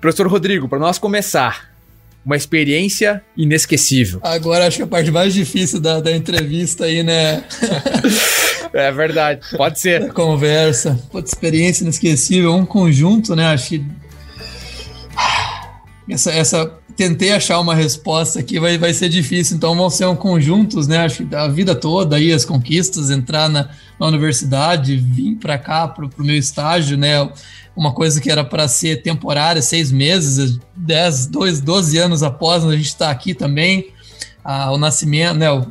[0.00, 1.70] Professor Rodrigo, para nós começar,
[2.24, 4.20] uma experiência inesquecível.
[4.22, 7.44] Agora acho que a parte mais difícil da, da entrevista aí, né?
[8.72, 10.00] é verdade, pode ser.
[10.00, 10.98] Da conversa.
[11.12, 13.46] Pô, experiência inesquecível, um conjunto, né?
[13.46, 13.84] Acho que.
[16.10, 19.56] Essa, essa tentei achar uma resposta aqui, vai, vai ser difícil.
[19.56, 20.98] Então vão ser um conjuntos, né?
[20.98, 25.86] Acho que a vida toda aí, as conquistas, entrar na, na universidade, vir para cá,
[25.86, 27.30] para o meu estágio, né?
[27.76, 32.76] Uma coisa que era para ser temporária, seis meses, dez, dois, doze anos após a
[32.76, 33.88] gente estar tá aqui também.
[34.44, 35.50] Ah, o nascimento, né?
[35.50, 35.64] O,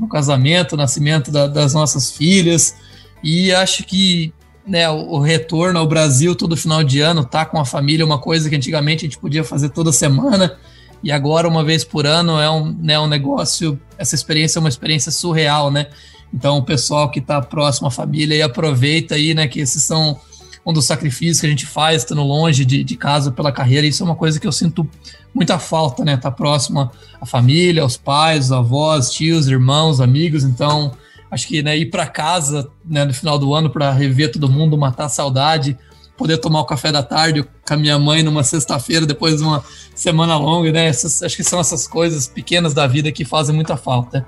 [0.00, 2.74] o casamento, o nascimento da, das nossas filhas.
[3.22, 4.32] E acho que
[4.66, 8.48] né, o, retorno ao Brasil todo final de ano, tá com a família, uma coisa
[8.48, 10.56] que antigamente a gente podia fazer toda semana
[11.02, 14.68] e agora uma vez por ano é um, né, um negócio, essa experiência é uma
[14.68, 15.86] experiência surreal, né?
[16.32, 20.20] Então o pessoal que está próximo à família e aproveita aí, né, que esses são
[20.64, 24.02] um dos sacrifícios que a gente faz estando longe de, de casa pela carreira, isso
[24.02, 24.88] é uma coisa que eu sinto
[25.34, 26.16] muita falta, né?
[26.16, 26.90] Tá próximo
[27.20, 30.92] à família, aos pais, avós, tios, irmãos, amigos, então
[31.30, 34.76] acho que né, ir para casa né, no final do ano para rever todo mundo,
[34.76, 35.78] matar a saudade,
[36.16, 39.64] poder tomar o café da tarde com a minha mãe numa sexta-feira, depois de uma
[39.94, 40.86] semana longa, né?
[40.86, 44.26] Essas, acho que são essas coisas pequenas da vida que fazem muita falta.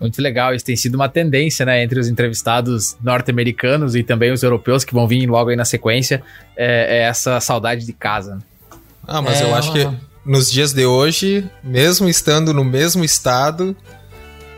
[0.00, 4.44] Muito legal, isso tem sido uma tendência, né, entre os entrevistados norte-americanos e também os
[4.44, 6.22] europeus que vão vir logo aí na sequência,
[6.56, 8.38] é, é essa saudade de casa.
[9.04, 9.88] Ah, mas é, eu acho que
[10.24, 13.76] nos dias de hoje, mesmo estando no mesmo estado,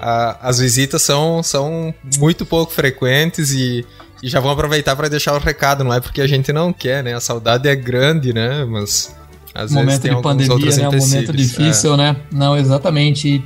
[0.01, 3.85] a, as visitas são, são muito pouco frequentes e
[4.23, 7.03] e já vão aproveitar para deixar o recado, não é porque a gente não quer,
[7.03, 7.15] né?
[7.15, 8.65] A saudade é grande, né?
[8.65, 9.15] Mas
[9.55, 10.89] às momento vezes de pandemia, né?
[10.89, 11.97] Um momento difícil, é.
[11.97, 12.17] né?
[12.31, 13.29] Não, exatamente.
[13.29, 13.45] E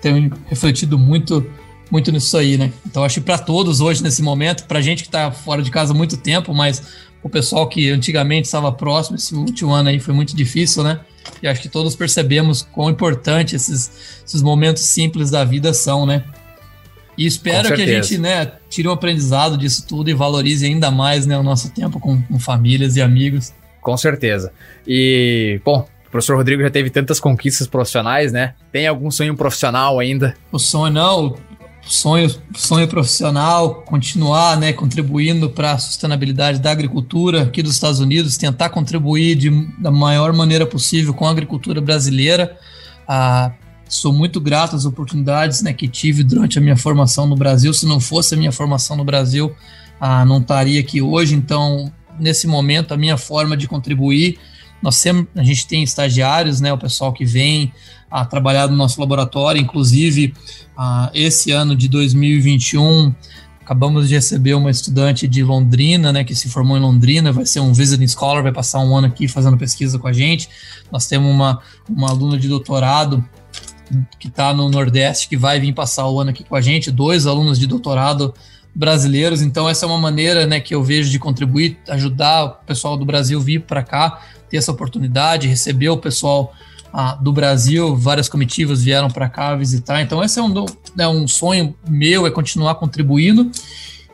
[0.00, 1.44] tenho refletido muito
[1.90, 2.72] muito nisso aí, né?
[2.86, 5.92] Então acho que para todos hoje nesse momento, para gente que está fora de casa
[5.92, 6.82] há muito tempo, mas
[7.22, 11.00] o pessoal que antigamente estava próximo, esse último ano aí foi muito difícil, né?
[11.42, 16.24] E acho que todos percebemos quão importante esses, esses momentos simples da vida são, né?
[17.16, 21.26] E espero que a gente né, tire um aprendizado disso tudo e valorize ainda mais
[21.26, 23.52] né, o nosso tempo com, com famílias e amigos.
[23.80, 24.52] Com certeza.
[24.86, 28.54] E, bom, o professor Rodrigo já teve tantas conquistas profissionais, né?
[28.72, 30.34] Tem algum sonho profissional ainda?
[30.50, 31.36] O sonho não,
[31.86, 38.36] sonho, sonho profissional, continuar, né, contribuindo para a sustentabilidade da agricultura aqui dos Estados Unidos,
[38.36, 42.56] tentar contribuir de, da maior maneira possível com a agricultura brasileira.
[43.06, 43.52] Ah,
[43.88, 47.72] Sou muito grato às oportunidades né, que tive durante a minha formação no Brasil.
[47.72, 49.54] Se não fosse a minha formação no Brasil,
[50.00, 51.34] ah, não estaria aqui hoje.
[51.34, 54.38] Então, nesse momento, a minha forma de contribuir,
[54.82, 57.72] nós sempre, a gente tem estagiários, né, o pessoal que vem
[58.14, 59.60] a trabalhar no nosso laboratório.
[59.60, 60.32] Inclusive,
[60.78, 63.12] ah, esse ano de 2021,
[63.60, 67.58] acabamos de receber uma estudante de Londrina, né, que se formou em Londrina, vai ser
[67.58, 70.48] um visiting scholar, vai passar um ano aqui fazendo pesquisa com a gente.
[70.92, 71.60] Nós temos uma,
[71.90, 73.24] uma aluna de doutorado
[74.16, 77.26] que está no Nordeste, que vai vir passar o ano aqui com a gente, dois
[77.26, 78.32] alunos de doutorado
[78.72, 79.42] brasileiros.
[79.42, 83.04] Então, essa é uma maneira né, que eu vejo de contribuir, ajudar o pessoal do
[83.04, 86.54] Brasil vir para cá, ter essa oportunidade, receber o pessoal
[87.20, 90.00] do Brasil, várias comitivas vieram para cá visitar.
[90.00, 90.66] Então, esse é um,
[90.96, 93.50] é um sonho meu, é continuar contribuindo.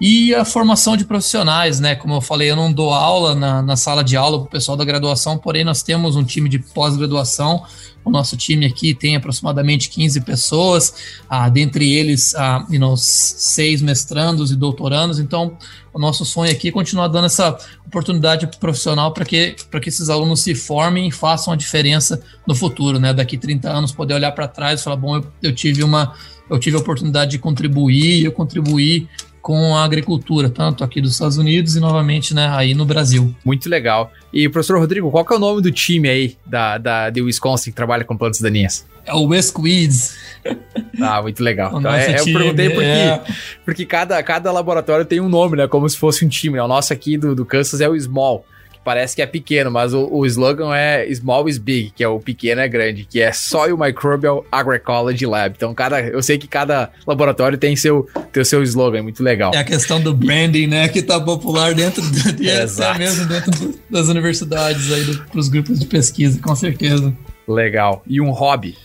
[0.00, 1.94] E a formação de profissionais, né?
[1.94, 4.74] Como eu falei, eu não dou aula na, na sala de aula para o pessoal
[4.74, 7.62] da graduação, porém nós temos um time de pós-graduação
[8.04, 10.94] o nosso time aqui tem aproximadamente 15 pessoas,
[11.28, 15.18] ah, dentre eles ah, you know, seis mestrandos e doutorandos.
[15.18, 15.56] Então,
[15.92, 20.40] o nosso sonho aqui é continuar dando essa oportunidade profissional para que, que esses alunos
[20.40, 22.98] se formem e façam a diferença no futuro.
[22.98, 23.12] Né?
[23.12, 26.14] Daqui 30 anos, poder olhar para trás e falar: bom, eu, eu tive uma.
[26.48, 29.08] Eu tive a oportunidade de contribuir, eu contribuí
[29.40, 33.34] com a agricultura, tanto aqui dos Estados Unidos e novamente né, aí no Brasil.
[33.44, 34.12] Muito legal.
[34.32, 37.70] E, professor Rodrigo, qual que é o nome do time aí da, da, de Wisconsin
[37.70, 38.86] que trabalha com plantas daninhas?
[39.04, 40.16] É o Wesqueeds.
[41.02, 41.78] Ah, muito legal.
[41.78, 43.22] Então, é, eu perguntei porque, é...
[43.64, 45.66] porque cada, cada laboratório tem um nome, né?
[45.66, 46.56] Como se fosse um time.
[46.56, 46.62] Né?
[46.62, 48.44] O nosso aqui do, do Kansas é o Small
[48.90, 52.18] parece que é pequeno, mas o, o slogan é Small is Big, que é o
[52.18, 55.54] pequeno é grande, que é Soil Microbial Agroecology Lab.
[55.56, 59.52] Então, cada, eu sei que cada laboratório tem seu, tem seu slogan, é muito legal.
[59.54, 63.78] É a questão do branding, né, que tá popular dentro de, é, até mesmo dentro
[63.88, 67.14] das universidades aí, para os grupos de pesquisa, com certeza.
[67.46, 68.02] Legal.
[68.08, 68.76] E um hobby?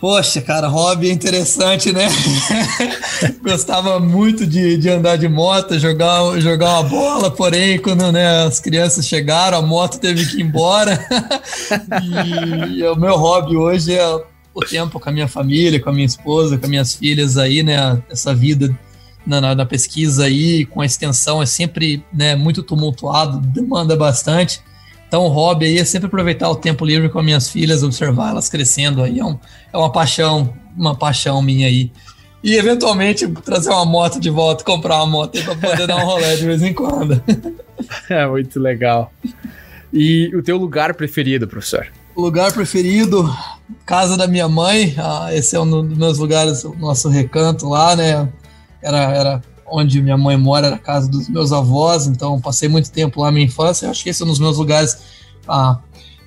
[0.00, 2.06] Poxa, cara, hobby é interessante, né?
[3.42, 8.60] Gostava muito de, de andar de moto, jogar, jogar uma bola, porém, quando né, as
[8.60, 11.04] crianças chegaram, a moto teve que ir embora.
[12.00, 14.06] e, e o meu hobby hoje é
[14.54, 17.64] pouco tempo com a minha família, com a minha esposa, com as minhas filhas aí,
[17.64, 18.00] né?
[18.08, 18.72] Essa vida
[19.26, 24.62] na, na, na pesquisa aí, com a extensão, é sempre né, muito tumultuado, demanda bastante.
[25.08, 28.30] Então o hobby aí é sempre aproveitar o tempo livre com as minhas filhas, observar
[28.30, 29.18] elas crescendo aí.
[29.18, 29.38] É, um,
[29.72, 31.90] é uma paixão, uma paixão minha aí.
[32.44, 36.04] E eventualmente trazer uma moto de volta, comprar uma moto aí pra poder dar um
[36.04, 37.20] rolê de vez em quando.
[38.10, 39.10] É muito legal.
[39.92, 41.86] E o teu lugar preferido, professor?
[42.14, 43.32] Lugar preferido,
[43.86, 44.94] casa da minha mãe.
[44.98, 48.28] Ah, esse é um dos meus lugares, o nosso recanto lá, né?
[48.82, 52.90] Era, era onde minha mãe mora, era a casa dos meus avós, então passei muito
[52.90, 53.90] tempo lá na minha infância.
[53.90, 54.98] Acho que esse é um dos meus lugares
[55.46, 55.78] ah,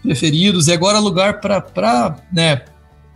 [0.02, 0.68] preferidos.
[0.68, 2.64] E agora, lugar para, né,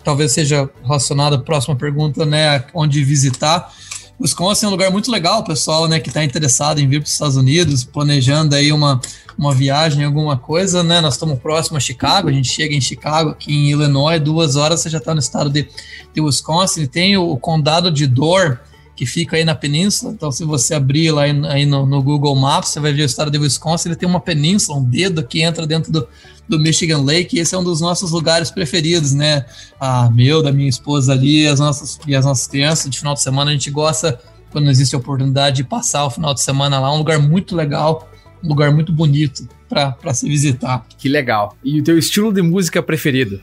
[0.04, 3.72] talvez seja relacionado à próxima pergunta, né, onde visitar.
[4.20, 7.14] Wisconsin é um lugar muito legal, pessoal, né, que está interessado em vir para os
[7.14, 9.02] Estados Unidos, planejando aí uma,
[9.38, 11.02] uma viagem, alguma coisa, né?
[11.02, 14.80] Nós estamos próximo a Chicago, a gente chega em Chicago, aqui em Illinois, duas horas
[14.80, 15.68] você já está no estado de,
[16.14, 16.86] de Wisconsin.
[16.86, 18.60] Tem o, o condado de Door,
[18.96, 20.14] que fica aí na península.
[20.14, 23.30] Então, se você abrir lá aí no, no, Google Maps, você vai ver o estado
[23.30, 23.90] de Wisconsin.
[23.90, 26.08] Ele tem uma península, um dedo que entra dentro do,
[26.48, 27.36] do Michigan Lake.
[27.36, 29.46] E esse é um dos nossos lugares preferidos, né?
[29.80, 32.90] Ah, meu, da minha esposa ali, as nossas, e as nossas crianças.
[32.90, 34.20] De final de semana, a gente gosta,
[34.52, 36.94] quando existe a oportunidade, de passar o final de semana lá.
[36.94, 38.10] Um lugar muito legal,
[38.42, 40.86] um lugar muito bonito para se visitar.
[40.98, 41.58] Que legal.
[41.62, 43.42] E o teu estilo de música preferido?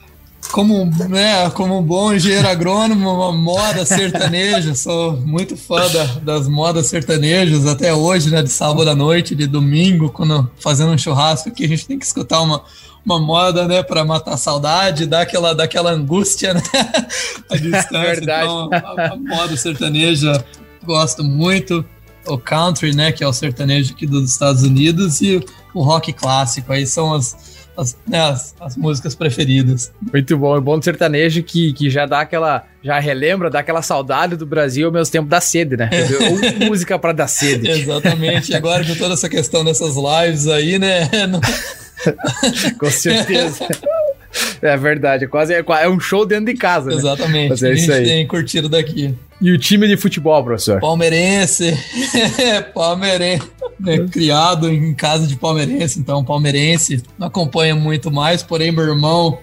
[0.52, 6.46] Como, né, como um bom engenheiro agrônomo, uma moda sertaneja, sou muito fã da, das
[6.46, 11.48] modas sertanejas até hoje, né, de sábado à noite, de domingo, quando fazendo um churrasco
[11.48, 12.62] aqui, a gente tem que escutar uma,
[13.04, 16.62] uma moda, né, para matar a saudade, dar aquela, daquela angústia, né,
[17.50, 18.14] a distância.
[18.14, 18.44] Verdade.
[18.44, 20.44] Então, a, a moda sertaneja
[20.84, 21.82] gosto muito,
[22.26, 25.42] o country, né, que é o sertanejo aqui dos Estados Unidos, e
[25.72, 29.92] o rock clássico, aí são as as, né, as, as, músicas preferidas.
[30.12, 33.82] Muito bom, é bom do sertanejo que, que já dá aquela, já relembra, dá aquela
[33.82, 35.90] saudade do Brasil ao mesmo tempo da sede, né?
[36.60, 37.70] Ou música para dar sede.
[37.70, 41.08] Exatamente, agora com toda essa questão dessas lives aí, né?
[42.78, 43.66] com certeza.
[44.62, 46.90] É verdade, é quase é, é um show dentro de casa.
[46.90, 46.96] Né?
[46.96, 47.50] Exatamente.
[47.50, 49.12] Mas é a gente tem curtido daqui.
[49.40, 50.80] E o time de futebol, professor?
[50.80, 51.76] Palmeirense.
[52.72, 53.48] palmeirense.
[53.84, 57.02] É, criado em casa de palmeirense, então palmeirense.
[57.18, 59.36] Não acompanha muito mais, porém meu irmão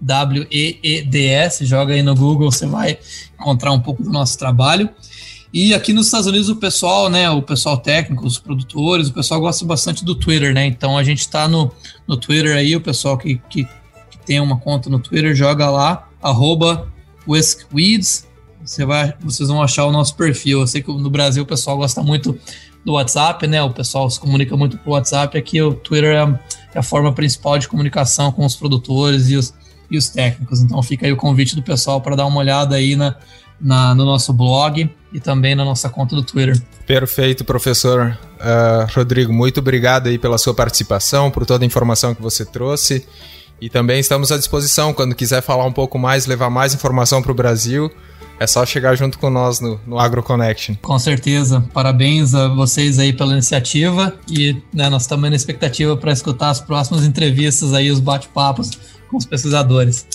[0.00, 2.98] W-E-E-D-S, joga aí no Google, você vai
[3.38, 4.88] encontrar um pouco do nosso trabalho.
[5.58, 9.40] E aqui nos Estados Unidos o pessoal, né, o pessoal técnico, os produtores, o pessoal
[9.40, 10.66] gosta bastante do Twitter, né?
[10.66, 11.72] Então a gente está no,
[12.06, 16.10] no Twitter aí, o pessoal que, que, que, tem uma conta no Twitter, joga lá,
[16.22, 16.92] arroba
[17.26, 18.26] WhiskWeeds,
[18.62, 20.60] você vai, vocês vão achar o nosso perfil.
[20.60, 22.38] Eu sei que no Brasil o pessoal gosta muito
[22.84, 23.62] do WhatsApp, né?
[23.62, 25.38] O pessoal se comunica muito pelo WhatsApp.
[25.38, 26.38] Aqui o Twitter é a,
[26.74, 29.54] é forma principal de comunicação com os produtores e os,
[29.90, 30.60] e os técnicos.
[30.60, 33.16] Então fica aí o convite do pessoal para dar uma olhada aí na,
[33.58, 36.60] na, no nosso blog e também na nossa conta do Twitter.
[36.86, 39.32] Perfeito, professor uh, Rodrigo.
[39.32, 43.06] Muito obrigado aí pela sua participação, por toda a informação que você trouxe.
[43.58, 47.32] E também estamos à disposição quando quiser falar um pouco mais, levar mais informação para
[47.32, 47.90] o Brasil.
[48.38, 50.74] É só chegar junto com nós no, no Agro Connection.
[50.82, 51.64] Com certeza.
[51.72, 56.60] Parabéns a vocês aí pela iniciativa e né, nós estamos na expectativa para escutar as
[56.60, 58.72] próximas entrevistas aí, os bate-papos
[59.08, 60.06] com os pesquisadores.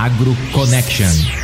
[0.02, 1.41] Agro Connection.